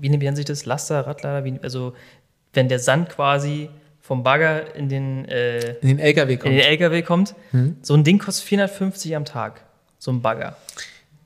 [0.00, 0.66] wie nennt sich das?
[0.66, 1.44] Laster, Radlader?
[1.44, 1.94] Wie, also,
[2.52, 6.52] wenn der Sand quasi vom Bagger in den, äh, in den LKW kommt.
[6.52, 7.34] In den LKW kommt.
[7.52, 7.76] Hm.
[7.80, 9.62] So ein Ding kostet 450 am Tag.
[9.98, 10.56] So ein Bagger.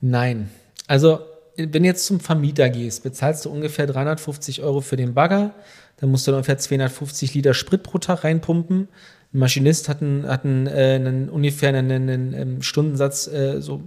[0.00, 0.50] Nein.
[0.86, 1.20] Also,
[1.56, 5.54] wenn du jetzt zum Vermieter gehst, bezahlst du ungefähr 350 Euro für den Bagger.
[5.96, 8.88] Dann musst du ungefähr 250 Liter Sprit pro Tag reinpumpen.
[9.32, 13.82] Ein Maschinist hat, einen, hat einen, äh, einen ungefähr einen, einen, einen Stundensatz äh, so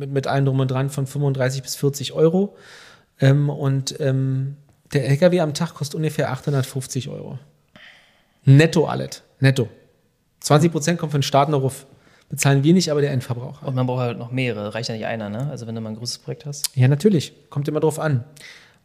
[0.00, 2.56] mit, mit allem drum und dran von 35 bis 40 Euro.
[3.20, 4.56] Ähm, und ähm,
[4.92, 7.38] der LKW am Tag kostet ungefähr 850 Euro.
[8.44, 9.22] Netto alles.
[9.38, 9.68] Netto.
[10.40, 11.86] 20 Prozent kommt von den Staat noch auf.
[12.30, 13.66] Bezahlen wir nicht, aber der Endverbraucher.
[13.66, 14.72] Und man braucht halt noch mehrere.
[14.74, 15.48] Reicht ja nicht einer, ne?
[15.50, 16.70] Also wenn du mal ein großes Projekt hast.
[16.76, 17.32] Ja, natürlich.
[17.50, 18.24] Kommt immer drauf an.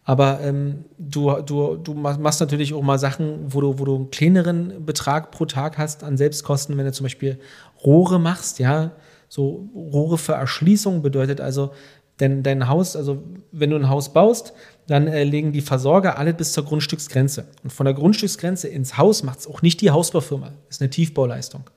[0.04, 4.12] Aber ähm, du, du, du machst natürlich auch mal Sachen, wo du, wo du einen
[4.12, 7.40] kleineren Betrag pro Tag hast an Selbstkosten, wenn du zum Beispiel
[7.84, 8.92] Rohre machst, ja,
[9.28, 11.72] so Rohre für Erschließung bedeutet also,
[12.20, 14.54] Denn dein Haus, also wenn du ein Haus baust,
[14.88, 17.46] dann äh, legen die Versorger alle bis zur Grundstücksgrenze.
[17.64, 20.48] Und von der Grundstücksgrenze ins Haus macht es auch nicht die Hausbaufirma.
[20.68, 21.70] Das ist eine Tiefbauleistung.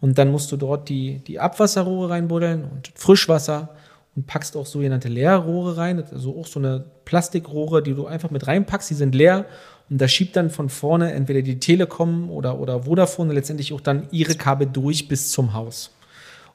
[0.00, 3.70] Und dann musst du dort die, die Abwasserrohre reinbuddeln und Frischwasser
[4.16, 6.02] und packst auch sogenannte Leerrohre rein.
[6.12, 9.46] Also auch so eine Plastikrohre, die du einfach mit reinpackst, die sind leer.
[9.90, 14.08] Und da schiebt dann von vorne entweder die Telekom oder, oder Vodafone letztendlich auch dann
[14.10, 15.90] ihre Kabel durch bis zum Haus.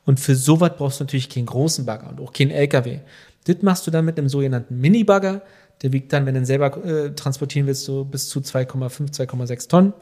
[0.06, 3.00] Und für sowas brauchst du natürlich keinen großen Bagger und auch keinen LKW.
[3.46, 5.42] Das machst du dann mit einem sogenannten Mini-Bagger.
[5.82, 9.70] Der wiegt dann, wenn du ihn selber äh, transportieren willst, so bis zu 2,5, 2,6
[9.70, 9.94] Tonnen.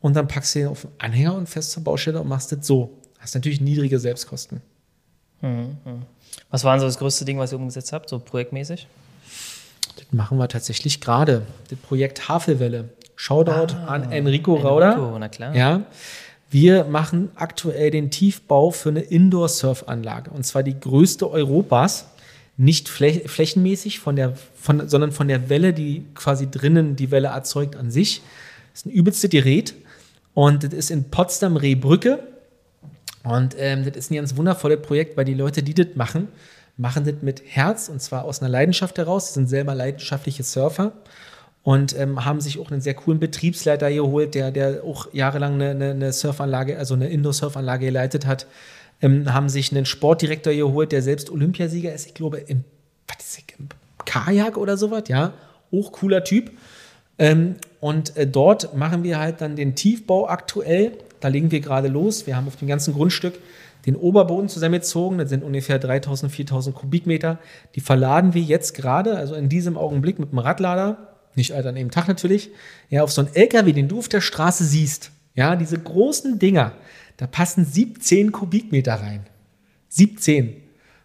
[0.00, 2.66] Und dann packst du ihn auf den Anhänger und fest zur Baustelle und machst das
[2.66, 2.98] so.
[3.18, 4.60] Hast natürlich niedrige Selbstkosten.
[5.40, 5.76] Mhm.
[6.50, 8.86] Was war denn so das größte Ding, was ihr umgesetzt habt, so projektmäßig?
[9.96, 11.42] Das machen wir tatsächlich gerade.
[11.68, 12.90] Das Projekt Havelwelle.
[13.16, 14.92] Shoutout ah, an Enrico Rauder.
[14.92, 15.54] Enrico, na klar.
[15.54, 15.82] Ja.
[16.50, 20.30] Wir machen aktuell den Tiefbau für eine Indoor-Surf-Anlage.
[20.30, 22.06] Und zwar die größte Europas.
[22.56, 27.76] Nicht flächenmäßig, von der, von, sondern von der Welle, die quasi drinnen die Welle erzeugt
[27.76, 28.22] an sich.
[28.72, 29.74] Das ist ein übelste Gerät.
[30.34, 32.18] Und das ist in Potsdam-Rehbrücke.
[33.22, 36.28] Und ähm, das ist ein ganz wundervolles Projekt, weil die Leute, die das machen,
[36.76, 39.28] machen das mit Herz und zwar aus einer Leidenschaft heraus.
[39.28, 40.92] Sie sind selber leidenschaftliche Surfer
[41.68, 45.90] und ähm, haben sich auch einen sehr coolen Betriebsleiter geholt, der, der auch jahrelang eine,
[45.90, 48.46] eine Surfanlage, also eine Indoor-Surfanlage geleitet hat.
[49.02, 52.64] Ähm, haben sich einen Sportdirektor geholt, der selbst Olympiasieger ist, ich glaube, im,
[53.06, 53.68] was ist das, im
[54.06, 55.34] Kajak oder sowas, ja.
[55.70, 56.52] Auch cooler Typ.
[57.18, 60.92] Ähm, und äh, dort machen wir halt dann den Tiefbau aktuell.
[61.20, 62.26] Da legen wir gerade los.
[62.26, 63.34] Wir haben auf dem ganzen Grundstück
[63.84, 65.18] den Oberboden zusammengezogen.
[65.18, 67.38] Das sind ungefähr 3000, 4000 Kubikmeter.
[67.74, 71.90] Die verladen wir jetzt gerade, also in diesem Augenblick mit dem Radlader, nicht an dem
[71.90, 72.50] Tag natürlich,
[72.90, 75.10] ja, auf so einen LKW, den du auf der Straße siehst.
[75.34, 76.72] Ja, diese großen Dinger,
[77.16, 79.26] da passen 17 Kubikmeter rein.
[79.88, 80.56] 17.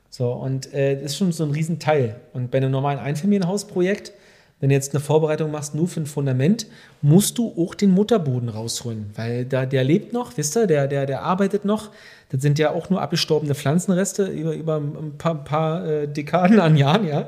[0.09, 2.17] So, und äh, das ist schon so ein Riesenteil.
[2.33, 4.11] Und bei einem normalen Einfamilienhausprojekt,
[4.59, 6.67] wenn du jetzt eine Vorbereitung machst nur für ein Fundament,
[7.01, 11.05] musst du auch den Mutterboden rausholen, weil da, der lebt noch, wisst ihr, der, der,
[11.05, 11.89] der arbeitet noch.
[12.29, 16.77] Das sind ja auch nur abgestorbene Pflanzenreste über, über ein paar, paar äh, Dekaden an
[16.77, 17.27] Jahren, ja.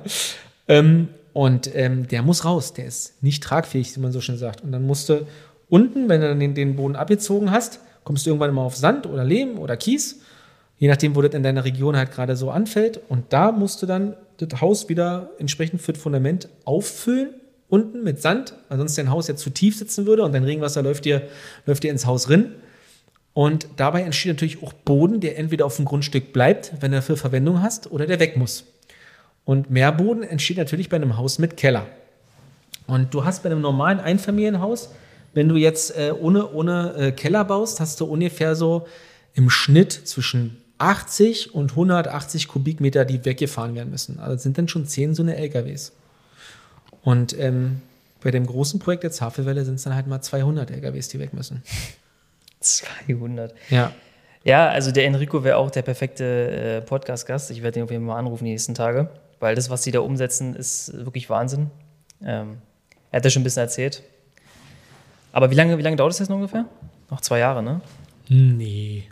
[0.68, 4.64] Ähm, und ähm, der muss raus, der ist nicht tragfähig, wie man so schön sagt.
[4.64, 5.28] Und dann musst du
[5.68, 9.06] unten, wenn du dann den, den Boden abgezogen hast, kommst du irgendwann mal auf Sand
[9.06, 10.22] oder Lehm oder Kies,
[10.78, 13.02] je nachdem, wo das in deiner Region halt gerade so anfällt.
[13.10, 17.32] Und da musst du dann das Haus wieder entsprechend für das Fundament auffüllen,
[17.68, 20.84] unten mit Sand, weil sonst dein Haus ja zu tief sitzen würde und dein Regenwasser
[20.84, 21.24] läuft dir,
[21.66, 22.54] läuft dir ins Haus rin.
[23.34, 27.18] Und dabei entsteht natürlich auch Boden, der entweder auf dem Grundstück bleibt, wenn du dafür
[27.18, 28.64] Verwendung hast, oder der weg muss.
[29.46, 31.86] Und Mehrboden entsteht natürlich bei einem Haus mit Keller.
[32.88, 34.90] Und du hast bei einem normalen Einfamilienhaus,
[35.34, 38.88] wenn du jetzt äh, ohne, ohne äh, Keller baust, hast du ungefähr so
[39.34, 44.20] im Schnitt zwischen 80 und 180 Kubikmeter, die weggefahren werden müssen.
[44.20, 45.94] Also sind dann schon 10 so eine LKWs.
[47.02, 47.82] Und ähm,
[48.22, 51.34] bei dem großen Projekt der Havelwelle sind es dann halt mal 200 LKWs, die weg
[51.34, 51.62] müssen.
[52.60, 53.54] 200.
[53.70, 53.94] Ja.
[54.44, 57.50] Ja, also der Enrico wäre auch der perfekte äh, Podcast-Gast.
[57.52, 59.10] Ich werde ihn auf jeden Fall mal anrufen die nächsten Tage,
[59.46, 61.70] weil das, was sie da umsetzen, ist wirklich Wahnsinn.
[62.24, 62.58] Ähm,
[63.12, 64.02] er hat ja schon ein bisschen erzählt.
[65.32, 66.66] Aber wie lange, wie lange dauert es jetzt noch ungefähr?
[67.12, 67.80] Noch zwei Jahre, ne?
[68.28, 69.04] Nee.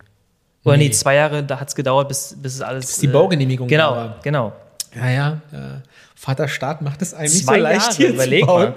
[0.64, 2.88] Oder nee, nee zwei Jahre, da hat es gedauert, bis, bis es alles.
[2.88, 4.20] Bis die Baugenehmigung Genau, war.
[4.24, 4.54] genau.
[4.96, 5.42] Ja, ja.
[5.52, 5.82] ja.
[6.16, 8.74] Vater Staat macht es einem nicht so leicht Jahre, hier überleg zu bauen.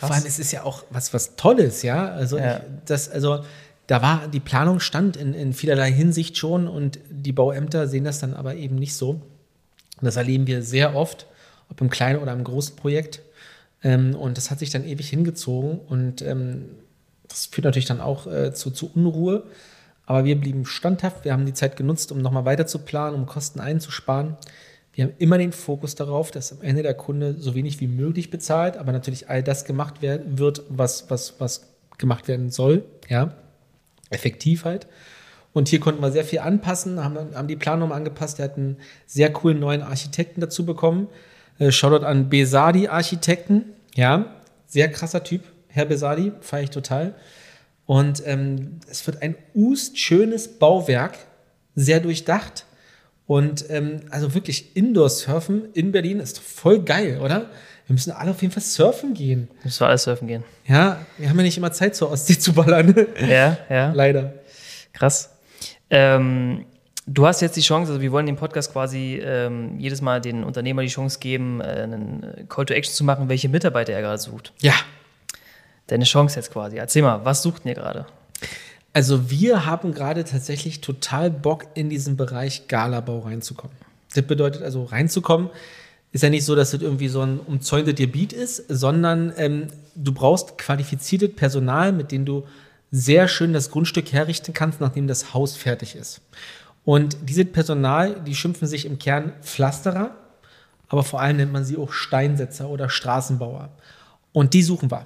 [0.00, 2.08] Vor allem, es ist ja auch was, was Tolles, ja.
[2.08, 2.56] Also, ja.
[2.56, 3.44] Ich, das, also
[3.86, 8.18] da war die Planung stand in, in vielerlei Hinsicht schon und die Bauämter sehen das
[8.18, 9.20] dann aber eben nicht so.
[10.00, 11.26] Das erleben wir sehr oft,
[11.70, 13.22] ob im kleinen oder im großen Projekt.
[13.82, 16.66] Ähm, und das hat sich dann ewig hingezogen und ähm,
[17.28, 19.44] das führt natürlich dann auch äh, zu, zu Unruhe.
[20.06, 21.24] Aber wir blieben standhaft.
[21.24, 24.36] Wir haben die Zeit genutzt, um nochmal weiter zu planen, um Kosten einzusparen.
[24.92, 28.30] Wir haben immer den Fokus darauf, dass am Ende der Kunde so wenig wie möglich
[28.30, 31.68] bezahlt, aber natürlich all das gemacht wird, was, was, was
[31.98, 32.84] gemacht werden soll.
[33.08, 33.34] Ja.
[34.08, 34.86] Effektivheit.
[35.56, 38.36] Und hier konnten wir sehr viel anpassen, haben, haben die Planung angepasst.
[38.36, 38.76] Wir hatten einen
[39.06, 41.08] sehr coolen neuen Architekten dazu bekommen.
[41.58, 43.64] Äh, Shoutout an Besadi Architekten.
[43.94, 44.34] Ja,
[44.66, 47.14] sehr krasser Typ, Herr Besadi, feiere ich total.
[47.86, 51.16] Und ähm, es wird ein ust schönes Bauwerk,
[51.74, 52.66] sehr durchdacht.
[53.26, 57.46] Und ähm, also wirklich Indoor-Surfen in Berlin ist voll geil, oder?
[57.86, 59.48] Wir müssen alle auf jeden Fall surfen gehen.
[59.64, 60.44] Müssen wir alle surfen gehen.
[60.66, 62.94] Ja, wir haben ja nicht immer Zeit, zur Ostsee zu ballern.
[63.26, 63.92] Ja, ja.
[63.94, 64.34] Leider.
[64.92, 65.30] Krass.
[65.90, 66.66] Ähm,
[67.06, 70.44] du hast jetzt die Chance, also wir wollen den Podcast quasi ähm, jedes Mal den
[70.44, 74.18] Unternehmer die Chance geben, äh, einen Call to Action zu machen, welche Mitarbeiter er gerade
[74.18, 74.52] sucht.
[74.60, 74.74] Ja.
[75.86, 76.76] Deine Chance jetzt quasi.
[76.76, 78.06] Erzähl mal, was sucht ihr gerade?
[78.92, 83.76] Also wir haben gerade tatsächlich total Bock, in diesen Bereich Galabau reinzukommen.
[84.12, 85.50] Das bedeutet also reinzukommen,
[86.12, 90.14] ist ja nicht so, dass das irgendwie so ein umzäuntes Gebiet ist, sondern ähm, du
[90.14, 92.44] brauchst qualifiziertes Personal, mit dem du
[92.96, 96.22] sehr schön das Grundstück herrichten kannst, nachdem das Haus fertig ist.
[96.84, 100.12] Und dieses Personal, die schimpfen sich im Kern Pflasterer,
[100.88, 103.68] aber vor allem nennt man sie auch Steinsetzer oder Straßenbauer.
[104.32, 105.04] Und die suchen wir.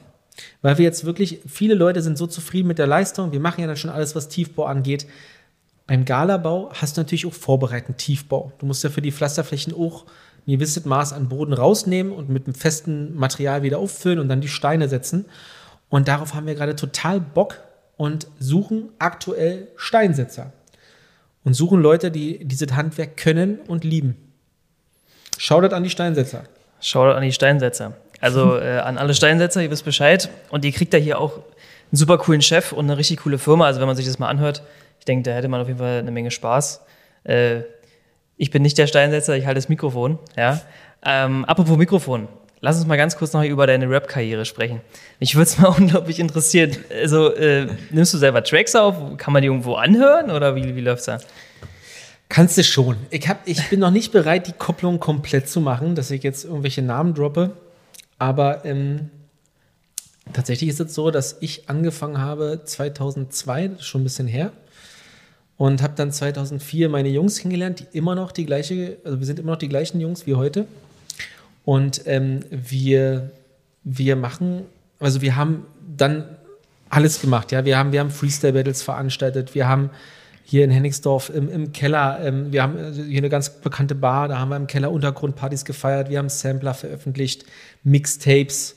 [0.62, 3.66] Weil wir jetzt wirklich, viele Leute sind so zufrieden mit der Leistung, wir machen ja
[3.66, 5.06] dann schon alles, was Tiefbau angeht.
[5.86, 8.52] Beim Galabau hast du natürlich auch vorbereitend Tiefbau.
[8.58, 10.04] Du musst ja für die Pflasterflächen auch
[10.46, 14.40] ein gewisses Maß an Boden rausnehmen und mit einem festen Material wieder auffüllen und dann
[14.40, 15.24] die Steine setzen.
[15.88, 17.58] Und darauf haben wir gerade total Bock
[18.00, 20.54] und suchen aktuell Steinsetzer.
[21.44, 24.16] Und suchen Leute, die dieses Handwerk können und lieben.
[25.36, 26.44] Schaut an die Steinsetzer.
[26.80, 27.92] Schaut an die Steinsetzer.
[28.18, 30.30] Also äh, an alle Steinsetzer, ihr wisst Bescheid.
[30.48, 31.42] Und ihr kriegt da hier auch einen
[31.92, 33.66] super coolen Chef und eine richtig coole Firma.
[33.66, 34.62] Also wenn man sich das mal anhört,
[34.98, 36.80] ich denke, da hätte man auf jeden Fall eine Menge Spaß.
[37.24, 37.64] Äh,
[38.38, 40.18] ich bin nicht der Steinsetzer, ich halte das Mikrofon.
[40.38, 40.58] Ja.
[41.04, 42.28] Ähm, apropos Mikrofon,
[42.60, 44.80] lass uns mal ganz kurz noch über deine Rap-Karriere sprechen.
[45.18, 46.76] Mich würde es mal unglaublich interessieren.
[46.90, 49.16] Also, äh, nimmst du selber Tracks auf?
[49.16, 51.18] Kann man die irgendwo anhören oder wie, wie läuft's da?
[52.28, 52.96] Kannst du schon.
[53.10, 56.44] Ich, hab, ich bin noch nicht bereit, die Kopplung komplett zu machen, dass ich jetzt
[56.44, 57.56] irgendwelche Namen droppe.
[58.18, 59.10] Aber ähm,
[60.32, 64.52] tatsächlich ist es so, dass ich angefangen habe 2002, das ist schon ein bisschen her,
[65.56, 69.38] und habe dann 2004 meine Jungs kennengelernt, die immer noch die gleiche, also wir sind
[69.38, 70.66] immer noch die gleichen Jungs wie heute.
[71.70, 73.30] Und ähm, wir,
[73.84, 74.62] wir machen,
[74.98, 75.66] also wir haben
[75.96, 76.24] dann
[76.88, 77.64] alles gemacht, ja.
[77.64, 79.90] Wir haben, wir haben Freestyle-Battles veranstaltet, wir haben
[80.42, 84.26] hier in Hennigsdorf im, im Keller, ähm, wir haben also hier eine ganz bekannte Bar,
[84.26, 87.44] da haben wir im Keller Untergrundpartys gefeiert, wir haben Sampler veröffentlicht,
[87.84, 88.74] Mixtapes,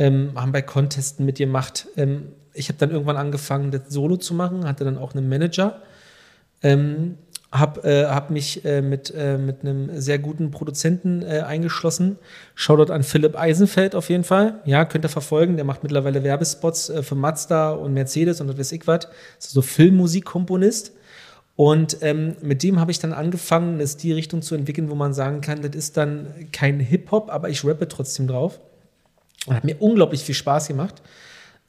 [0.00, 1.86] ähm, haben bei Contesten mitgemacht.
[1.96, 5.80] Ähm, ich habe dann irgendwann angefangen, das Solo zu machen, hatte dann auch einen Manager
[6.64, 7.18] ähm,
[7.52, 12.18] habe äh, hab mich äh, mit, äh, mit einem sehr guten Produzenten äh, eingeschlossen.
[12.54, 14.60] Shoutout an Philipp Eisenfeld auf jeden Fall.
[14.64, 15.56] Ja, könnt ihr verfolgen.
[15.56, 19.06] Der macht mittlerweile Werbespots äh, für Mazda und Mercedes und das weiß ich was.
[19.38, 20.92] So Filmmusikkomponist.
[21.54, 25.12] Und ähm, mit dem habe ich dann angefangen, es die Richtung zu entwickeln, wo man
[25.12, 28.60] sagen kann, das ist dann kein Hip-Hop, aber ich rappe trotzdem drauf.
[29.46, 31.02] Und hat mir unglaublich viel Spaß gemacht.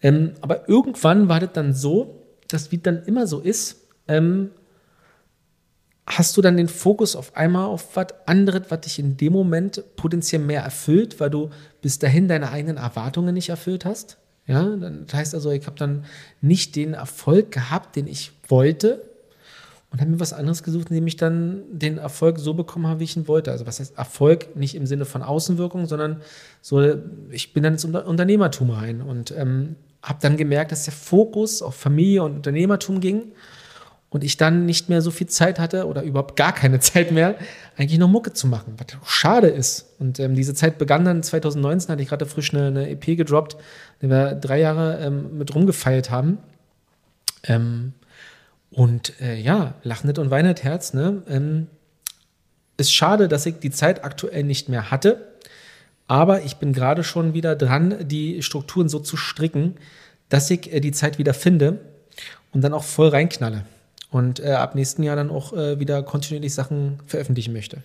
[0.02, 4.52] Ähm, aber irgendwann war das dann so, dass wie dann immer so ist, ähm,
[6.06, 9.84] hast du dann den Fokus auf einmal auf was anderes, was dich in dem Moment
[9.96, 11.50] potenziell mehr erfüllt, weil du
[11.82, 14.18] bis dahin deine eigenen Erwartungen nicht erfüllt hast.
[14.46, 16.04] Ja, das heißt also, ich habe dann
[16.42, 19.02] nicht den Erfolg gehabt, den ich wollte
[19.94, 23.06] und habe mir was anderes gesucht, indem ich dann den Erfolg so bekommen habe, wie
[23.06, 23.52] ich ihn wollte.
[23.52, 26.22] Also was heißt Erfolg nicht im Sinne von Außenwirkung, sondern
[26.62, 26.96] so,
[27.30, 31.76] ich bin dann ins Unternehmertum rein und ähm, habe dann gemerkt, dass der Fokus auf
[31.76, 33.32] Familie und Unternehmertum ging
[34.14, 37.36] und ich dann nicht mehr so viel Zeit hatte oder überhaupt gar keine Zeit mehr,
[37.76, 39.96] eigentlich noch Mucke zu machen, was schade ist.
[40.00, 43.58] Und ähm, diese Zeit begann dann 2019, hatte ich gerade frisch eine, eine, EP gedroppt,
[44.02, 46.38] die wir drei Jahre ähm, mit rumgefeilt haben.
[47.44, 47.94] Ähm,
[48.70, 51.24] und äh, ja, lachendes und weinet Herz, ne?
[51.28, 51.68] Ähm,
[52.78, 55.34] ist schade, dass ich die Zeit aktuell nicht mehr hatte,
[56.08, 59.76] aber ich bin gerade schon wieder dran, die Strukturen so zu stricken,
[60.30, 61.80] dass ich äh, die Zeit wieder finde
[62.52, 63.66] und dann auch voll reinknalle
[64.14, 67.78] und äh, ab nächsten Jahr dann auch äh, wieder kontinuierlich Sachen veröffentlichen möchte.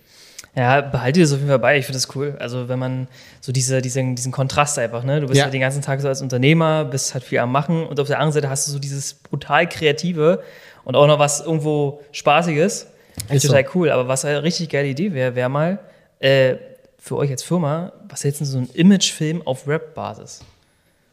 [0.54, 1.78] Ja, behalte das auf jeden Fall bei.
[1.78, 2.36] Ich finde das cool.
[2.38, 3.08] Also, wenn man
[3.40, 5.20] so diese, diesen, diesen Kontrast einfach, ne?
[5.20, 5.44] Du bist ja.
[5.44, 8.18] halt den ganzen Tag so als Unternehmer, bist halt viel am Machen und auf der
[8.18, 10.42] anderen Seite hast du so dieses brutal Kreative
[10.84, 12.88] und auch noch was irgendwo Spaßiges.
[13.18, 13.70] Finde ich total so.
[13.74, 13.90] cool.
[13.90, 15.78] Aber was eine richtig geile Idee wäre, wäre mal
[16.20, 16.56] äh,
[16.98, 20.40] für euch als Firma, was jetzt so ein Imagefilm auf Rap-Basis?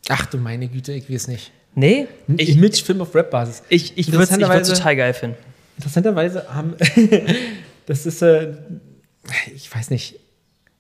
[0.09, 1.51] Ach du meine Güte, ich weiß nicht.
[1.75, 2.07] Nee,
[2.37, 3.63] ich, Imagefilm auf Rap-Basis.
[3.69, 5.37] Ich, ich würde es total geil finden.
[5.77, 6.75] Interessanterweise haben,
[7.85, 8.53] das ist, äh,
[9.53, 10.19] ich weiß nicht.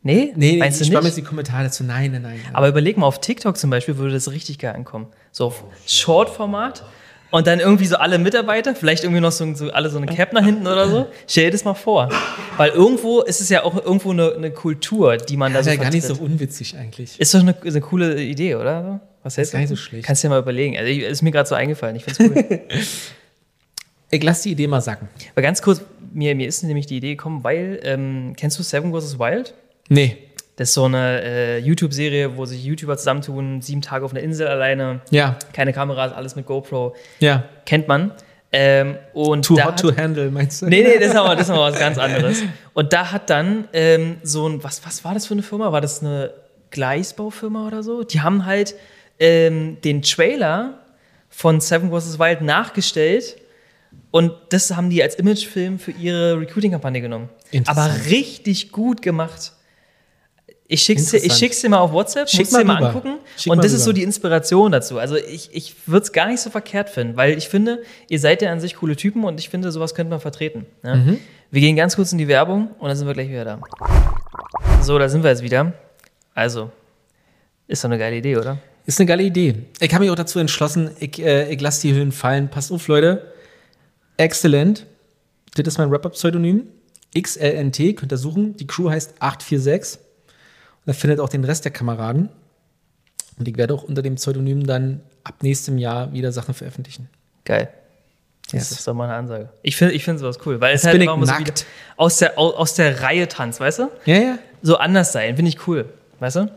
[0.01, 0.33] Nee?
[0.35, 1.83] Nee, Meinst ich spare mir jetzt die Kommentare dazu.
[1.83, 2.39] Nein, nein, nein.
[2.53, 5.07] Aber überleg mal, auf TikTok zum Beispiel würde das richtig geil ankommen.
[5.31, 6.83] So auf Short-Format
[7.31, 10.31] und dann irgendwie so alle Mitarbeiter, vielleicht irgendwie noch so, so alle so eine Cap
[10.31, 11.07] nach hinten oder so.
[11.27, 12.09] Stell dir das mal vor.
[12.55, 15.71] Weil irgendwo ist es ja auch irgendwo eine, eine Kultur, die man ja, da so
[15.71, 17.19] ja gar nicht so unwitzig eigentlich.
[17.19, 19.01] Ist doch eine, eine coole Idee, oder?
[19.25, 19.57] Was hältst du?
[19.57, 20.05] Gar nicht so schlecht.
[20.05, 20.77] Kannst du dir mal überlegen.
[20.77, 21.95] Also, ist mir gerade so eingefallen.
[21.95, 22.61] Ich finde es cool.
[24.11, 25.09] ich lass die Idee mal sacken.
[25.33, 25.81] Aber ganz kurz,
[26.13, 29.17] mir, mir ist nämlich die Idee gekommen, weil, ähm, kennst du Seven vs.
[29.17, 29.55] Wild?
[29.89, 30.17] Nee.
[30.57, 34.47] Das ist so eine äh, YouTube-Serie, wo sich YouTuber zusammentun, sieben Tage auf einer Insel
[34.47, 35.01] alleine.
[35.09, 35.39] Ja.
[35.53, 36.95] Keine Kameras, alles mit GoPro.
[37.19, 37.45] Ja.
[37.65, 38.11] Kennt man.
[38.51, 40.67] Ähm, und Too hot to handle, meinst du?
[40.67, 42.43] Nee, nee, das ist aber, das ist aber was ganz anderes.
[42.73, 45.71] Und da hat dann ähm, so ein, was, was war das für eine Firma?
[45.71, 46.31] War das eine
[46.69, 48.03] Gleisbaufirma oder so?
[48.03, 48.75] Die haben halt
[49.19, 50.79] ähm, den Trailer
[51.29, 52.19] von Seven vs.
[52.19, 53.37] Wild nachgestellt
[54.11, 57.29] Und das haben die als Imagefilm für ihre Recruiting-Kampagne genommen.
[57.65, 59.51] Aber richtig gut gemacht.
[60.67, 62.87] Ich schick's, dir, ich schick's dir mal auf WhatsApp, Schick musst dir mal rüber.
[62.87, 63.17] angucken.
[63.37, 63.75] Schick und das rüber.
[63.77, 64.97] ist so die Inspiration dazu.
[64.97, 68.41] Also ich, ich würde es gar nicht so verkehrt finden, weil ich finde, ihr seid
[68.41, 70.65] ja an sich coole Typen und ich finde, sowas könnte man vertreten.
[70.83, 70.95] Ja?
[70.95, 71.19] Mhm.
[71.51, 73.61] Wir gehen ganz kurz in die Werbung und dann sind wir gleich wieder da.
[74.81, 75.73] So, da sind wir jetzt wieder.
[76.33, 76.71] Also,
[77.67, 78.57] ist doch eine geile Idee, oder?
[78.85, 79.63] Ist eine geile Idee.
[79.79, 82.49] Ich habe mich auch dazu entschlossen, ich, äh, ich lasse die Höhen fallen.
[82.49, 83.33] Passt auf, Leute.
[84.17, 84.85] Excellent.
[85.55, 86.67] Das ist mein Wrap-Up-Pseudonym.
[87.19, 88.57] XLNT, könnt ihr suchen.
[88.57, 89.99] Die Crew heißt 846.
[89.99, 90.07] Und
[90.85, 92.29] da findet auch den Rest der Kameraden.
[93.37, 97.09] Und ich werde auch unter dem Pseudonym dann ab nächstem Jahr wieder Sachen veröffentlichen.
[97.43, 97.69] Geil.
[98.51, 98.71] Das yes.
[98.71, 99.49] ist doch mal eine Ansage.
[99.63, 101.33] Ich finde ich find sowas cool, weil es halt immer so
[101.97, 103.91] aus der, aus der Reihe tanzt, weißt du?
[104.05, 104.39] Ja, ja.
[104.61, 106.51] So anders sein, finde ich cool, weißt du?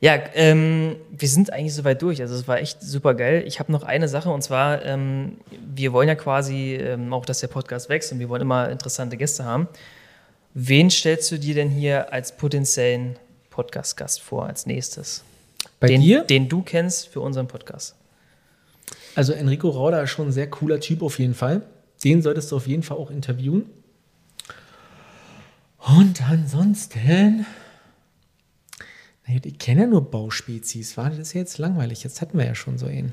[0.00, 2.20] Ja, ähm, wir sind eigentlich soweit durch.
[2.20, 3.44] Also es war echt super geil.
[3.46, 5.38] Ich habe noch eine Sache und zwar, ähm,
[5.74, 9.16] wir wollen ja quasi ähm, auch, dass der Podcast wächst und wir wollen immer interessante
[9.16, 9.68] Gäste haben.
[10.52, 13.16] Wen stellst du dir denn hier als potenziellen
[13.50, 15.24] Podcast-Gast vor als nächstes?
[15.80, 16.24] Bei den, dir?
[16.24, 17.94] Den du kennst für unseren Podcast.
[19.14, 21.62] Also Enrico Rauder ist schon ein sehr cooler Typ auf jeden Fall.
[22.04, 23.70] Den solltest du auf jeden Fall auch interviewen.
[25.78, 27.46] Und ansonsten
[29.26, 30.96] ich kenne ja nur Bauspezies.
[30.96, 32.04] War das jetzt langweilig?
[32.04, 33.12] Jetzt hatten wir ja schon so einen.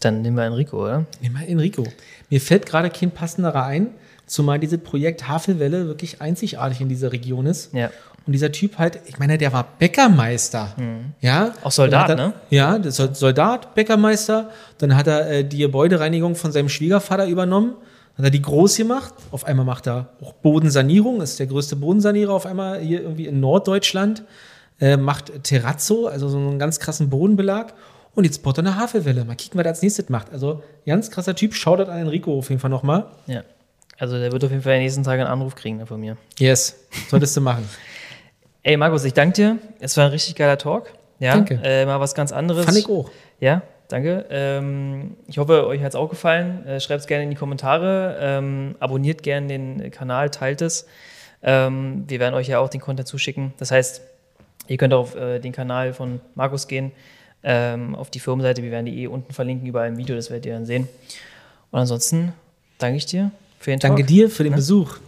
[0.00, 1.04] Dann nehmen wir Enrico, oder?
[1.20, 1.84] Nehmen wir Enrico.
[2.30, 3.88] Mir fällt gerade kein passenderer ein,
[4.24, 7.74] zumal dieses Projekt Havelwelle wirklich einzigartig in dieser Region ist.
[7.74, 7.90] Ja.
[8.26, 10.74] Und dieser Typ halt, ich meine, der war Bäckermeister.
[10.78, 11.12] Mhm.
[11.20, 11.52] Ja.
[11.62, 12.34] Auch Soldat, er, ne?
[12.48, 14.50] Ja, Soldat, Bäckermeister.
[14.78, 17.74] Dann hat er äh, die Gebäudereinigung von seinem Schwiegervater übernommen
[18.20, 19.14] hat er die groß gemacht.
[19.30, 23.40] Auf einmal macht er auch Bodensanierung, ist der größte Bodensanierer auf einmal hier irgendwie in
[23.40, 24.24] Norddeutschland.
[24.80, 27.74] Äh, macht Terrazzo, also so einen ganz krassen Bodenbelag.
[28.14, 29.24] Und jetzt baut er eine Havelwelle.
[29.24, 30.32] Mal kicken, was er als nächstes macht.
[30.32, 31.54] Also ganz krasser Typ.
[31.54, 33.06] Schaut an Enrico auf jeden Fall nochmal.
[33.26, 33.42] Ja.
[33.98, 36.16] Also der wird auf jeden Fall den nächsten Tagen einen Anruf kriegen ne, von mir.
[36.38, 36.76] Yes,
[37.08, 37.68] solltest du machen.
[38.62, 39.58] Ey, Markus, ich danke dir.
[39.78, 40.92] Es war ein richtig geiler Talk.
[41.18, 41.60] Ja, danke.
[41.62, 42.64] Äh, mal was ganz anderes.
[42.64, 43.10] Fand ich auch.
[43.40, 44.24] Ja, Danke.
[44.30, 46.64] Ähm, ich hoffe, euch hat es auch gefallen.
[46.64, 48.16] Äh, Schreibt es gerne in die Kommentare.
[48.20, 50.86] Ähm, abonniert gerne den Kanal, teilt es.
[51.42, 53.52] Ähm, wir werden euch ja auch den Content zuschicken.
[53.58, 54.00] Das heißt,
[54.68, 56.92] ihr könnt auf äh, den Kanal von Markus gehen,
[57.42, 58.62] ähm, auf die Firmenseite.
[58.62, 60.88] Wir werden die eh unten verlinken, überall im Video, das werdet ihr dann sehen.
[61.72, 62.32] Und ansonsten
[62.78, 64.06] danke ich dir für den Danke Talk.
[64.06, 64.56] dir für den ja?
[64.56, 64.98] Besuch.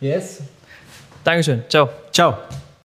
[0.00, 0.42] Yes.
[1.22, 1.62] Dankeschön.
[1.68, 1.88] Ciao.
[2.12, 2.38] Ciao.